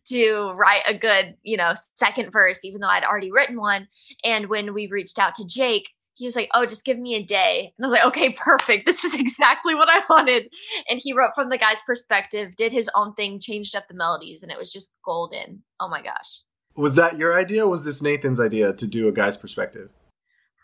to 0.07 0.53
write 0.57 0.83
a 0.87 0.95
good, 0.95 1.37
you 1.43 1.57
know, 1.57 1.75
second 1.95 2.31
verse, 2.31 2.65
even 2.65 2.81
though 2.81 2.89
I'd 2.89 3.05
already 3.05 3.33
written 3.33 3.57
one. 3.57 3.89
And 4.25 4.49
when 4.49 4.75
we 4.75 4.87
reached 4.87 5.19
out 5.19 5.35
to 5.37 5.47
Jake, 5.47 5.91
he 6.15 6.27
was 6.27 6.37
like, 6.37 6.51
Oh, 6.55 6.67
just 6.67 6.85
give 6.85 6.99
me 6.99 7.15
a 7.15 7.25
day. 7.25 7.73
And 7.77 7.85
I 7.85 7.89
was 7.89 7.99
like, 7.99 8.07
Okay, 8.07 8.31
perfect. 8.37 8.87
This 8.87 9.05
is 9.05 9.15
exactly 9.15 9.75
what 9.75 9.89
I 9.91 10.03
wanted. 10.09 10.49
And 10.89 11.01
he 11.03 11.13
wrote 11.13 11.35
from 11.35 11.49
the 11.49 11.59
guy's 11.59 11.83
perspective, 11.83 12.55
did 12.57 12.73
his 12.73 12.91
own 12.95 13.15
thing, 13.15 13.41
changed 13.41 13.75
up 13.75 13.89
the 13.89 13.95
melodies, 13.95 14.43
and 14.43 14.53
it 14.53 14.59
was 14.59 14.73
just 14.73 14.95
golden. 15.05 15.63
Oh 15.81 15.89
my 15.89 16.03
gosh. 16.03 16.43
Was 16.75 16.95
that 16.95 17.19
your 17.19 17.39
idea? 17.39 17.67
was 17.67 17.85
this 17.85 18.01
Nathan's 18.01 18.41
idea 18.41 18.73
to 18.73 18.87
do 18.87 19.09
a 19.09 19.13
guy's 19.13 19.37
perspective? 19.37 19.91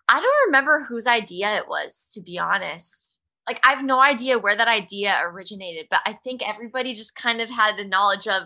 I 0.08 0.20
don't 0.20 0.46
remember 0.46 0.82
whose 0.88 1.06
idea 1.06 1.56
it 1.56 1.68
was, 1.68 2.10
to 2.14 2.22
be 2.22 2.38
honest. 2.38 3.20
Like, 3.48 3.66
I 3.66 3.70
have 3.70 3.82
no 3.82 4.00
idea 4.00 4.38
where 4.38 4.56
that 4.56 4.68
idea 4.68 5.18
originated, 5.22 5.86
but 5.90 6.00
I 6.04 6.12
think 6.12 6.46
everybody 6.46 6.92
just 6.92 7.16
kind 7.16 7.40
of 7.40 7.48
had 7.48 7.78
a 7.78 7.88
knowledge 7.88 8.28
of 8.28 8.42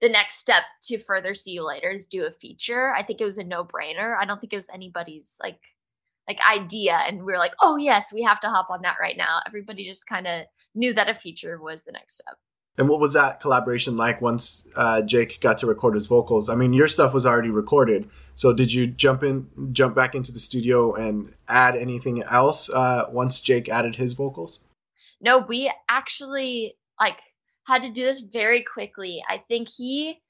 the 0.00 0.08
next 0.08 0.38
step 0.38 0.62
to 0.82 0.96
further 0.96 1.34
see 1.34 1.52
you 1.52 1.66
later 1.66 1.90
is 1.90 2.06
do 2.06 2.24
a 2.24 2.30
feature. 2.30 2.94
I 2.94 3.02
think 3.02 3.20
it 3.20 3.24
was 3.26 3.38
a 3.38 3.44
no 3.44 3.64
brainer. 3.64 4.16
I 4.18 4.24
don't 4.24 4.40
think 4.40 4.52
it 4.52 4.56
was 4.56 4.70
anybody's 4.72 5.38
like 5.42 5.60
like 6.28 6.38
idea 6.48 7.00
and 7.08 7.18
we 7.24 7.32
were 7.32 7.38
like 7.38 7.54
oh 7.62 7.76
yes 7.76 8.12
we 8.12 8.22
have 8.22 8.38
to 8.38 8.50
hop 8.50 8.68
on 8.68 8.82
that 8.82 8.98
right 9.00 9.16
now 9.16 9.40
everybody 9.46 9.82
just 9.82 10.06
kind 10.06 10.26
of 10.26 10.42
knew 10.74 10.92
that 10.92 11.08
a 11.08 11.14
feature 11.14 11.58
was 11.60 11.84
the 11.84 11.92
next 11.92 12.18
step 12.18 12.36
and 12.78 12.88
what 12.88 13.00
was 13.00 13.12
that 13.12 13.40
collaboration 13.40 13.96
like 13.96 14.20
once 14.20 14.66
uh, 14.76 15.02
jake 15.02 15.40
got 15.40 15.58
to 15.58 15.66
record 15.66 15.94
his 15.94 16.06
vocals 16.06 16.48
i 16.48 16.54
mean 16.54 16.72
your 16.72 16.88
stuff 16.88 17.12
was 17.12 17.26
already 17.26 17.50
recorded 17.50 18.08
so 18.38 18.52
did 18.52 18.72
you 18.72 18.86
jump 18.86 19.24
in, 19.24 19.48
jump 19.72 19.96
back 19.96 20.14
into 20.14 20.30
the 20.30 20.38
studio 20.38 20.94
and 20.94 21.34
add 21.48 21.74
anything 21.74 22.22
else 22.22 22.70
uh, 22.70 23.06
once 23.10 23.40
Jake 23.40 23.68
added 23.68 23.96
his 23.96 24.12
vocals? 24.12 24.60
No, 25.20 25.38
we 25.38 25.72
actually 25.88 26.76
like 27.00 27.18
had 27.66 27.82
to 27.82 27.90
do 27.90 28.04
this 28.04 28.20
very 28.20 28.62
quickly. 28.62 29.24
I 29.28 29.42
think 29.48 29.66
he 29.68 30.20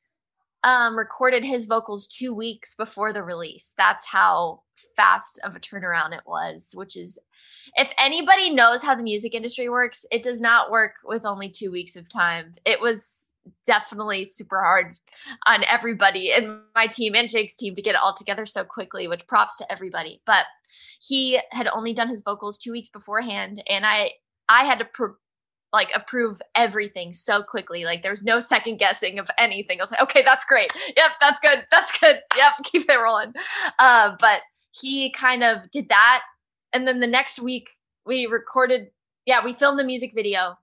um, 0.64 0.96
recorded 0.96 1.44
his 1.44 1.66
vocals 1.66 2.06
two 2.06 2.32
weeks 2.32 2.74
before 2.74 3.12
the 3.12 3.22
release. 3.22 3.74
That's 3.76 4.06
how 4.06 4.62
fast 4.96 5.38
of 5.44 5.54
a 5.54 5.60
turnaround 5.60 6.14
it 6.14 6.24
was, 6.24 6.72
which 6.74 6.96
is 6.96 7.18
if 7.76 7.92
anybody 7.98 8.50
knows 8.50 8.82
how 8.82 8.94
the 8.94 9.02
music 9.02 9.34
industry 9.34 9.68
works, 9.68 10.04
it 10.10 10.22
does 10.22 10.40
not 10.40 10.70
work 10.70 10.96
with 11.04 11.24
only 11.24 11.48
two 11.48 11.70
weeks 11.70 11.96
of 11.96 12.08
time. 12.08 12.52
It 12.64 12.80
was 12.80 13.34
definitely 13.64 14.24
super 14.24 14.60
hard 14.62 14.98
on 15.46 15.64
everybody 15.64 16.32
in 16.32 16.62
my 16.74 16.86
team 16.86 17.14
and 17.14 17.28
Jake's 17.28 17.56
team 17.56 17.74
to 17.74 17.82
get 17.82 17.94
it 17.94 18.00
all 18.02 18.14
together 18.14 18.46
so 18.46 18.64
quickly, 18.64 19.08
which 19.08 19.26
props 19.26 19.58
to 19.58 19.72
everybody. 19.72 20.20
But 20.26 20.46
he 21.00 21.40
had 21.50 21.68
only 21.68 21.92
done 21.92 22.08
his 22.08 22.22
vocals 22.22 22.58
two 22.58 22.72
weeks 22.72 22.88
beforehand, 22.88 23.62
and 23.68 23.86
I 23.86 24.12
I 24.48 24.64
had 24.64 24.78
to 24.78 24.86
like 25.72 25.90
approve 25.94 26.40
everything 26.54 27.12
so 27.12 27.42
quickly. 27.42 27.84
Like 27.84 28.02
there 28.02 28.12
was 28.12 28.24
no 28.24 28.40
second 28.40 28.78
guessing 28.78 29.18
of 29.18 29.30
anything. 29.38 29.80
I 29.80 29.82
was 29.82 29.90
like, 29.90 30.02
okay, 30.02 30.22
that's 30.22 30.44
great. 30.44 30.72
Yep, 30.96 31.10
that's 31.20 31.38
good. 31.40 31.66
That's 31.70 31.96
good. 31.98 32.20
Yep, 32.36 32.52
keep 32.64 32.88
it 32.88 32.98
rolling. 32.98 33.34
Uh, 33.78 34.16
but 34.18 34.42
he 34.72 35.10
kind 35.10 35.42
of 35.42 35.70
did 35.70 35.88
that, 35.88 36.22
and 36.72 36.86
then 36.86 37.00
the 37.00 37.06
next 37.06 37.40
week 37.40 37.68
we 38.06 38.26
recorded. 38.26 38.88
Yeah, 39.26 39.44
we 39.44 39.52
filmed 39.52 39.78
the 39.78 39.84
music 39.84 40.12
video, 40.14 40.56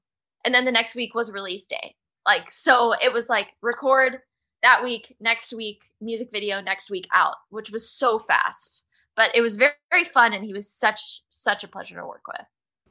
and 0.44 0.54
then 0.54 0.66
the 0.66 0.72
next 0.72 0.96
week 0.96 1.14
was 1.14 1.32
release 1.32 1.66
day 1.68 1.96
like, 2.26 2.50
so 2.50 2.94
it 3.02 3.14
was 3.14 3.30
like 3.30 3.54
record 3.62 4.20
that 4.64 4.84
week, 4.84 5.16
next 5.20 5.54
week, 5.54 5.84
music 6.02 6.30
video, 6.32 6.60
next 6.62 6.90
week 6.90 7.08
out, 7.14 7.36
which 7.50 7.70
was 7.70 7.90
so 7.90 8.18
fast. 8.18 8.86
But 9.16 9.32
it 9.36 9.42
was 9.42 9.58
very, 9.58 9.74
very 9.92 10.04
fun, 10.04 10.34
and 10.34 10.44
he 10.44 10.54
was 10.54 10.70
such, 10.70 11.22
such 11.30 11.64
a 11.64 11.68
pleasure 11.68 11.96
to 11.96 12.06
work 12.06 12.24
with. 12.28 12.46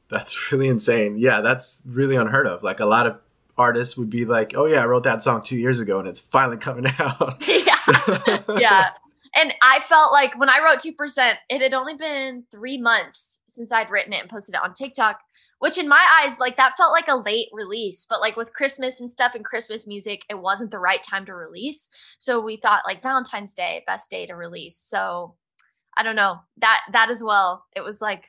That's 0.09 0.35
really 0.51 0.69
insane. 0.69 1.17
Yeah, 1.17 1.41
that's 1.41 1.81
really 1.85 2.15
unheard 2.15 2.47
of. 2.47 2.63
Like, 2.63 2.79
a 2.79 2.85
lot 2.85 3.05
of 3.05 3.19
artists 3.57 3.95
would 3.97 4.09
be 4.09 4.25
like, 4.25 4.53
oh, 4.55 4.65
yeah, 4.65 4.81
I 4.81 4.85
wrote 4.85 5.03
that 5.03 5.21
song 5.21 5.43
two 5.43 5.57
years 5.57 5.79
ago, 5.79 5.99
and 5.99 6.07
it's 6.07 6.19
finally 6.19 6.57
coming 6.57 6.91
out. 6.99 7.47
yeah. 7.47 8.41
yeah. 8.57 8.89
And 9.35 9.53
I 9.61 9.79
felt 9.81 10.13
like 10.13 10.37
when 10.39 10.49
I 10.49 10.63
wrote 10.63 10.79
2%, 10.79 11.33
it 11.49 11.61
had 11.61 11.73
only 11.73 11.93
been 11.93 12.45
three 12.51 12.77
months 12.77 13.43
since 13.47 13.71
I'd 13.71 13.89
written 13.89 14.13
it 14.13 14.21
and 14.21 14.29
posted 14.29 14.55
it 14.55 14.63
on 14.63 14.73
TikTok 14.73 15.19
which 15.59 15.77
in 15.77 15.87
my 15.87 16.21
eyes 16.21 16.39
like 16.39 16.57
that 16.57 16.77
felt 16.77 16.91
like 16.91 17.07
a 17.07 17.15
late 17.15 17.49
release. 17.51 18.05
But 18.07 18.21
like 18.21 18.35
with 18.35 18.53
christmas 18.53 18.99
and 19.01 19.09
stuff 19.09 19.35
and 19.35 19.45
christmas 19.45 19.87
music 19.87 20.23
it 20.29 20.39
wasn't 20.39 20.71
the 20.71 20.79
right 20.79 21.01
time 21.03 21.25
to 21.25 21.33
release. 21.33 21.89
So 22.19 22.39
we 22.39 22.57
thought 22.57 22.85
like 22.85 23.01
valentine's 23.01 23.53
day 23.53 23.83
best 23.87 24.09
day 24.09 24.25
to 24.25 24.35
release. 24.35 24.77
So 24.77 25.35
i 25.97 26.03
don't 26.03 26.15
know. 26.15 26.39
That 26.57 26.81
that 26.93 27.09
as 27.09 27.23
well 27.23 27.65
it 27.75 27.81
was 27.81 28.01
like 28.01 28.25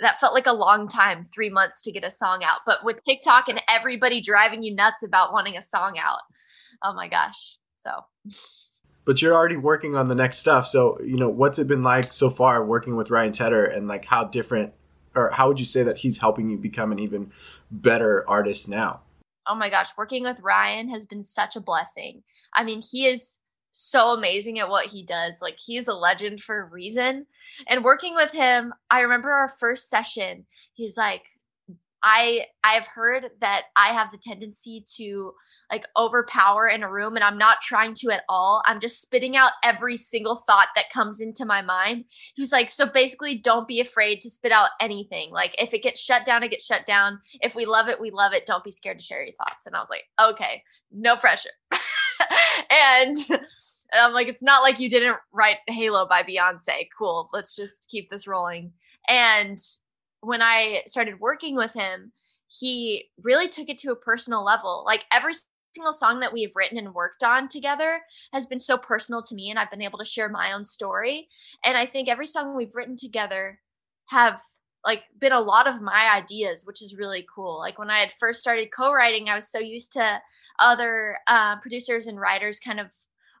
that 0.00 0.20
felt 0.20 0.34
like 0.34 0.46
a 0.46 0.52
long 0.52 0.88
time 0.88 1.24
three 1.24 1.48
months 1.48 1.82
to 1.82 1.92
get 1.92 2.04
a 2.04 2.10
song 2.10 2.44
out. 2.44 2.60
But 2.66 2.84
with 2.84 3.02
tiktok 3.04 3.48
and 3.48 3.62
everybody 3.68 4.20
driving 4.20 4.62
you 4.62 4.74
nuts 4.74 5.02
about 5.02 5.32
wanting 5.32 5.56
a 5.56 5.62
song 5.62 5.98
out 5.98 6.20
oh 6.82 6.94
my 6.94 7.08
gosh. 7.08 7.56
So 7.76 7.90
but 9.06 9.22
you're 9.22 9.34
already 9.34 9.56
working 9.56 9.96
on 9.96 10.08
the 10.08 10.14
next 10.14 10.36
stuff 10.36 10.68
so 10.68 11.00
you 11.00 11.16
know 11.16 11.30
what's 11.30 11.58
it 11.58 11.66
been 11.66 11.82
like 11.82 12.12
so 12.12 12.28
far 12.28 12.64
working 12.64 12.96
with 12.96 13.10
ryan 13.10 13.32
tedder 13.32 13.64
and 13.64 13.88
like 13.88 14.04
how 14.04 14.24
different 14.24 14.72
or 15.16 15.30
how 15.30 15.48
would 15.48 15.58
you 15.58 15.64
say 15.66 15.82
that 15.82 15.96
he's 15.96 16.18
helping 16.18 16.50
you 16.50 16.58
become 16.58 16.92
an 16.92 16.98
even 16.98 17.32
better 17.70 18.28
artist 18.28 18.68
now? 18.68 19.00
Oh 19.48 19.54
my 19.54 19.70
gosh, 19.70 19.88
working 19.96 20.22
with 20.22 20.40
Ryan 20.40 20.88
has 20.90 21.06
been 21.06 21.22
such 21.22 21.56
a 21.56 21.60
blessing. 21.60 22.22
I 22.54 22.64
mean, 22.64 22.82
he 22.82 23.06
is 23.06 23.38
so 23.70 24.12
amazing 24.12 24.58
at 24.58 24.68
what 24.68 24.86
he 24.86 25.02
does. 25.02 25.40
Like 25.40 25.58
he's 25.58 25.88
a 25.88 25.94
legend 25.94 26.40
for 26.40 26.60
a 26.60 26.64
reason. 26.64 27.26
And 27.66 27.84
working 27.84 28.14
with 28.14 28.32
him, 28.32 28.74
I 28.90 29.00
remember 29.00 29.30
our 29.30 29.48
first 29.48 29.88
session, 29.88 30.46
he's 30.74 30.96
like, 30.96 31.22
I 32.06 32.46
I've 32.62 32.86
heard 32.86 33.30
that 33.40 33.64
I 33.74 33.88
have 33.88 34.12
the 34.12 34.16
tendency 34.16 34.84
to 34.94 35.32
like 35.72 35.84
overpower 35.96 36.68
in 36.68 36.84
a 36.84 36.90
room 36.90 37.16
and 37.16 37.24
I'm 37.24 37.36
not 37.36 37.60
trying 37.60 37.94
to 37.94 38.12
at 38.12 38.22
all. 38.28 38.62
I'm 38.64 38.78
just 38.78 39.02
spitting 39.02 39.36
out 39.36 39.50
every 39.64 39.96
single 39.96 40.36
thought 40.36 40.68
that 40.76 40.88
comes 40.90 41.20
into 41.20 41.44
my 41.44 41.62
mind. 41.62 42.04
He's 42.36 42.52
like, 42.52 42.70
so 42.70 42.86
basically 42.86 43.34
don't 43.34 43.66
be 43.66 43.80
afraid 43.80 44.20
to 44.20 44.30
spit 44.30 44.52
out 44.52 44.68
anything. 44.80 45.32
Like 45.32 45.56
if 45.58 45.74
it 45.74 45.82
gets 45.82 46.00
shut 46.00 46.24
down, 46.24 46.44
it 46.44 46.52
gets 46.52 46.64
shut 46.64 46.86
down. 46.86 47.18
If 47.42 47.56
we 47.56 47.66
love 47.66 47.88
it, 47.88 48.00
we 48.00 48.12
love 48.12 48.32
it. 48.32 48.46
Don't 48.46 48.62
be 48.62 48.70
scared 48.70 49.00
to 49.00 49.04
share 49.04 49.24
your 49.24 49.34
thoughts. 49.34 49.66
And 49.66 49.74
I 49.74 49.80
was 49.80 49.90
like, 49.90 50.04
okay, 50.22 50.62
no 50.92 51.16
pressure. 51.16 51.50
and 52.70 53.16
I'm 53.92 54.12
like, 54.12 54.28
it's 54.28 54.44
not 54.44 54.62
like 54.62 54.78
you 54.78 54.88
didn't 54.88 55.16
write 55.32 55.56
Halo 55.66 56.06
by 56.06 56.22
Beyonce. 56.22 56.86
Cool. 56.96 57.28
Let's 57.32 57.56
just 57.56 57.88
keep 57.90 58.08
this 58.10 58.28
rolling. 58.28 58.70
And 59.08 59.58
when 60.26 60.42
I 60.42 60.82
started 60.88 61.20
working 61.20 61.54
with 61.54 61.72
him, 61.72 62.10
he 62.48 63.10
really 63.22 63.46
took 63.46 63.68
it 63.68 63.78
to 63.78 63.92
a 63.92 63.96
personal 63.96 64.44
level. 64.44 64.82
Like 64.84 65.04
every 65.12 65.34
single 65.72 65.92
song 65.92 66.18
that 66.18 66.32
we've 66.32 66.54
written 66.56 66.78
and 66.78 66.92
worked 66.92 67.22
on 67.22 67.48
together 67.48 68.00
has 68.32 68.44
been 68.44 68.58
so 68.58 68.76
personal 68.76 69.22
to 69.22 69.36
me 69.36 69.50
and 69.50 69.58
I've 69.58 69.70
been 69.70 69.82
able 69.82 70.00
to 70.00 70.04
share 70.04 70.28
my 70.28 70.52
own 70.52 70.64
story. 70.64 71.28
And 71.64 71.76
I 71.76 71.86
think 71.86 72.08
every 72.08 72.26
song 72.26 72.56
we've 72.56 72.74
written 72.74 72.96
together 72.96 73.60
have 74.06 74.40
like 74.84 75.04
been 75.20 75.32
a 75.32 75.40
lot 75.40 75.68
of 75.68 75.80
my 75.80 76.10
ideas, 76.12 76.64
which 76.64 76.82
is 76.82 76.96
really 76.96 77.24
cool. 77.32 77.58
Like 77.58 77.78
when 77.78 77.90
I 77.90 77.98
had 77.98 78.12
first 78.12 78.40
started 78.40 78.72
co-writing, 78.72 79.28
I 79.28 79.36
was 79.36 79.48
so 79.48 79.60
used 79.60 79.92
to 79.92 80.20
other 80.58 81.18
uh, 81.28 81.56
producers 81.60 82.08
and 82.08 82.18
writers 82.18 82.58
kind 82.58 82.80
of 82.80 82.92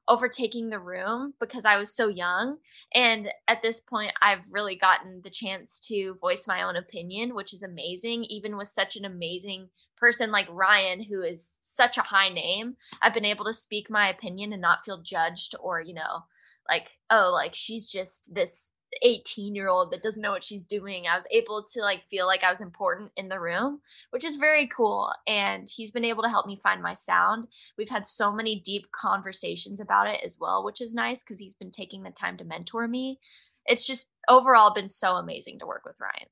overtaking 0.08 0.70
the 0.70 0.78
room 0.78 1.34
because 1.40 1.64
I 1.64 1.78
was 1.78 1.92
so 1.92 2.08
young. 2.08 2.58
And 2.94 3.28
at 3.48 3.62
this 3.62 3.80
point, 3.80 4.12
I've 4.22 4.46
really 4.52 4.76
gotten 4.76 5.20
the 5.22 5.30
chance 5.30 5.80
to 5.88 6.14
voice 6.20 6.46
my 6.46 6.62
own 6.62 6.76
opinion, 6.76 7.34
which 7.34 7.52
is 7.52 7.62
amazing, 7.62 8.24
even 8.24 8.56
with 8.56 8.68
such 8.68 8.96
an 8.96 9.04
amazing 9.04 9.68
person 9.96 10.30
like 10.30 10.46
Ryan, 10.50 11.02
who 11.02 11.22
is 11.22 11.58
such 11.60 11.98
a 11.98 12.02
high 12.02 12.28
name. 12.28 12.76
I've 13.02 13.14
been 13.14 13.24
able 13.24 13.44
to 13.46 13.54
speak 13.54 13.90
my 13.90 14.08
opinion 14.08 14.52
and 14.52 14.62
not 14.62 14.84
feel 14.84 15.02
judged 15.02 15.54
or, 15.60 15.80
you 15.80 15.94
know, 15.94 16.24
like, 16.68 16.90
oh, 17.10 17.30
like 17.32 17.54
she's 17.54 17.90
just 17.90 18.34
this 18.34 18.72
18 19.02 19.54
year 19.54 19.68
old 19.68 19.90
that 19.90 20.02
doesn't 20.02 20.22
know 20.22 20.30
what 20.30 20.44
she's 20.44 20.64
doing. 20.64 21.06
I 21.06 21.14
was 21.14 21.26
able 21.30 21.64
to 21.72 21.80
like 21.80 22.08
feel 22.08 22.26
like 22.26 22.44
I 22.44 22.50
was 22.50 22.60
important 22.60 23.12
in 23.16 23.28
the 23.28 23.40
room, 23.40 23.80
which 24.10 24.24
is 24.24 24.36
very 24.36 24.66
cool. 24.68 25.12
And 25.26 25.68
he's 25.68 25.90
been 25.90 26.04
able 26.04 26.22
to 26.22 26.28
help 26.28 26.46
me 26.46 26.56
find 26.56 26.82
my 26.82 26.94
sound. 26.94 27.48
We've 27.76 27.88
had 27.88 28.06
so 28.06 28.32
many 28.32 28.60
deep 28.60 28.90
conversations 28.92 29.80
about 29.80 30.08
it 30.08 30.20
as 30.24 30.38
well, 30.40 30.64
which 30.64 30.80
is 30.80 30.94
nice 30.94 31.22
because 31.22 31.38
he's 31.38 31.54
been 31.54 31.70
taking 31.70 32.02
the 32.02 32.10
time 32.10 32.36
to 32.38 32.44
mentor 32.44 32.88
me. 32.88 33.18
It's 33.66 33.86
just 33.86 34.10
overall 34.28 34.72
been 34.72 34.88
so 34.88 35.16
amazing 35.16 35.58
to 35.58 35.66
work 35.66 35.82
with 35.84 35.96
Ryan. 36.00 36.28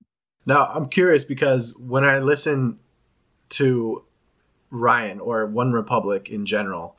Now, 0.46 0.66
I'm 0.66 0.88
curious 0.88 1.24
because 1.24 1.76
when 1.78 2.04
I 2.04 2.18
listen 2.18 2.78
to 3.50 4.04
Ryan 4.70 5.20
or 5.20 5.46
One 5.46 5.72
Republic 5.72 6.28
in 6.28 6.46
general, 6.46 6.96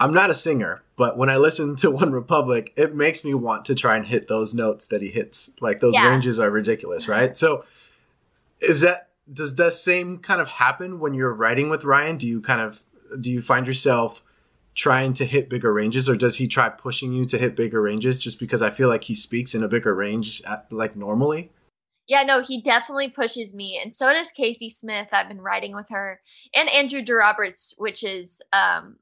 I'm 0.00 0.14
not 0.14 0.30
a 0.30 0.34
singer, 0.34 0.82
but 0.96 1.18
when 1.18 1.28
I 1.28 1.36
listen 1.36 1.76
to 1.76 1.90
One 1.90 2.10
Republic, 2.10 2.72
it 2.76 2.96
makes 2.96 3.22
me 3.22 3.34
want 3.34 3.66
to 3.66 3.74
try 3.74 3.96
and 3.96 4.06
hit 4.06 4.28
those 4.28 4.54
notes 4.54 4.86
that 4.88 5.02
he 5.02 5.08
hits. 5.08 5.50
Like 5.60 5.80
those 5.80 5.94
yeah. 5.94 6.08
ranges 6.08 6.40
are 6.40 6.50
ridiculous, 6.50 7.06
right? 7.06 7.36
So 7.36 7.64
is 8.60 8.80
that 8.80 9.10
does 9.32 9.54
that 9.56 9.74
same 9.74 10.18
kind 10.18 10.40
of 10.40 10.48
happen 10.48 10.98
when 10.98 11.14
you're 11.14 11.34
writing 11.34 11.68
with 11.68 11.84
Ryan? 11.84 12.16
Do 12.16 12.26
you 12.26 12.40
kind 12.40 12.60
of 12.60 12.82
do 13.20 13.30
you 13.30 13.42
find 13.42 13.66
yourself 13.66 14.22
trying 14.74 15.12
to 15.12 15.26
hit 15.26 15.50
bigger 15.50 15.72
ranges 15.72 16.08
or 16.08 16.16
does 16.16 16.36
he 16.36 16.48
try 16.48 16.68
pushing 16.68 17.12
you 17.12 17.26
to 17.26 17.36
hit 17.36 17.56
bigger 17.56 17.82
ranges 17.82 18.20
just 18.20 18.38
because 18.38 18.62
I 18.62 18.70
feel 18.70 18.88
like 18.88 19.04
he 19.04 19.14
speaks 19.14 19.54
in 19.54 19.62
a 19.62 19.68
bigger 19.68 19.94
range 19.94 20.40
at, 20.46 20.72
like 20.72 20.96
normally? 20.96 21.50
Yeah, 22.06 22.22
no, 22.22 22.40
he 22.40 22.60
definitely 22.60 23.08
pushes 23.08 23.54
me, 23.54 23.78
and 23.80 23.94
so 23.94 24.12
does 24.12 24.32
Casey 24.32 24.68
Smith. 24.68 25.10
I've 25.12 25.28
been 25.28 25.40
writing 25.40 25.76
with 25.76 25.90
her, 25.90 26.20
and 26.52 26.68
Andrew 26.68 27.02
DeRoberts, 27.02 27.74
which 27.78 28.02
is 28.02 28.42
um, 28.52 28.96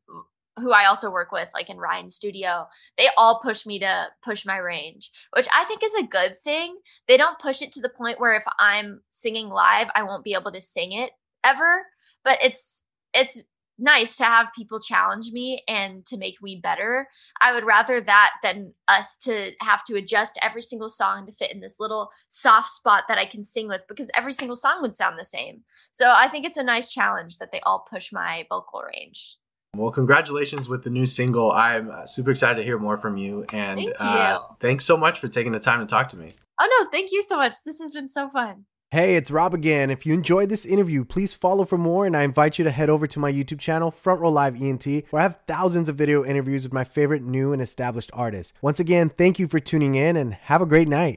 who 0.58 0.72
I 0.72 0.86
also 0.86 1.10
work 1.10 1.32
with, 1.32 1.48
like 1.54 1.70
in 1.70 1.78
Ryan's 1.78 2.14
studio, 2.14 2.66
they 2.96 3.08
all 3.16 3.40
push 3.40 3.66
me 3.66 3.78
to 3.80 4.08
push 4.22 4.44
my 4.44 4.58
range, 4.58 5.10
which 5.36 5.48
I 5.54 5.64
think 5.64 5.82
is 5.82 5.94
a 5.94 6.06
good 6.06 6.36
thing. 6.36 6.76
They 7.06 7.16
don't 7.16 7.38
push 7.38 7.62
it 7.62 7.72
to 7.72 7.80
the 7.80 7.88
point 7.88 8.20
where 8.20 8.34
if 8.34 8.44
I'm 8.58 9.00
singing 9.08 9.48
live, 9.48 9.88
I 9.94 10.02
won't 10.02 10.24
be 10.24 10.34
able 10.34 10.52
to 10.52 10.60
sing 10.60 10.92
it 10.92 11.10
ever. 11.44 11.84
But 12.24 12.38
it's 12.42 12.84
it's 13.14 13.42
nice 13.78 14.16
to 14.16 14.24
have 14.24 14.52
people 14.54 14.80
challenge 14.80 15.30
me 15.30 15.62
and 15.68 16.04
to 16.06 16.16
make 16.16 16.42
me 16.42 16.56
better. 16.56 17.08
I 17.40 17.52
would 17.52 17.64
rather 17.64 18.00
that 18.00 18.32
than 18.42 18.72
us 18.88 19.16
to 19.18 19.52
have 19.60 19.84
to 19.84 19.96
adjust 19.96 20.38
every 20.42 20.62
single 20.62 20.88
song 20.88 21.26
to 21.26 21.32
fit 21.32 21.52
in 21.52 21.60
this 21.60 21.78
little 21.78 22.10
soft 22.28 22.70
spot 22.70 23.04
that 23.08 23.18
I 23.18 23.24
can 23.24 23.44
sing 23.44 23.68
with 23.68 23.82
because 23.88 24.10
every 24.14 24.32
single 24.32 24.56
song 24.56 24.82
would 24.82 24.96
sound 24.96 25.18
the 25.18 25.24
same. 25.24 25.62
So 25.92 26.12
I 26.14 26.28
think 26.28 26.44
it's 26.44 26.56
a 26.56 26.62
nice 26.62 26.92
challenge 26.92 27.38
that 27.38 27.52
they 27.52 27.60
all 27.60 27.86
push 27.88 28.12
my 28.12 28.46
vocal 28.50 28.82
range. 28.82 29.38
Well, 29.76 29.90
congratulations 29.90 30.68
with 30.68 30.82
the 30.82 30.90
new 30.90 31.06
single. 31.06 31.52
I'm 31.52 31.90
uh, 31.90 32.06
super 32.06 32.30
excited 32.30 32.56
to 32.56 32.64
hear 32.64 32.78
more 32.78 32.98
from 32.98 33.16
you. 33.16 33.44
And 33.52 33.78
Thank 33.78 33.94
uh, 34.00 34.40
thanks 34.60 34.84
so 34.84 34.96
much 34.96 35.20
for 35.20 35.28
taking 35.28 35.52
the 35.52 35.60
time 35.60 35.80
to 35.80 35.86
talk 35.86 36.08
to 36.10 36.16
me. 36.16 36.32
Oh, 36.60 36.80
no, 36.80 36.90
thank 36.90 37.12
you 37.12 37.22
so 37.22 37.36
much. 37.36 37.62
This 37.64 37.78
has 37.78 37.90
been 37.90 38.08
so 38.08 38.28
fun. 38.28 38.64
Hey, 38.90 39.16
it's 39.16 39.30
Rob 39.30 39.52
again. 39.52 39.90
If 39.90 40.06
you 40.06 40.14
enjoyed 40.14 40.48
this 40.48 40.64
interview, 40.64 41.04
please 41.04 41.34
follow 41.34 41.66
for 41.66 41.76
more, 41.76 42.06
and 42.06 42.16
I 42.16 42.22
invite 42.22 42.58
you 42.58 42.64
to 42.64 42.70
head 42.70 42.88
over 42.88 43.06
to 43.06 43.18
my 43.18 43.30
YouTube 43.30 43.60
channel, 43.60 43.90
Front 43.90 44.22
Row 44.22 44.30
Live 44.30 44.58
ENT, 44.62 44.86
where 45.10 45.20
I 45.20 45.24
have 45.24 45.40
thousands 45.46 45.90
of 45.90 45.96
video 45.96 46.24
interviews 46.24 46.64
with 46.64 46.72
my 46.72 46.84
favorite 46.84 47.22
new 47.22 47.52
and 47.52 47.60
established 47.60 48.10
artists. 48.14 48.54
Once 48.62 48.80
again, 48.80 49.10
thank 49.10 49.38
you 49.38 49.46
for 49.46 49.60
tuning 49.60 49.94
in, 49.94 50.16
and 50.16 50.32
have 50.32 50.62
a 50.62 50.66
great 50.66 50.88
night. 50.88 51.06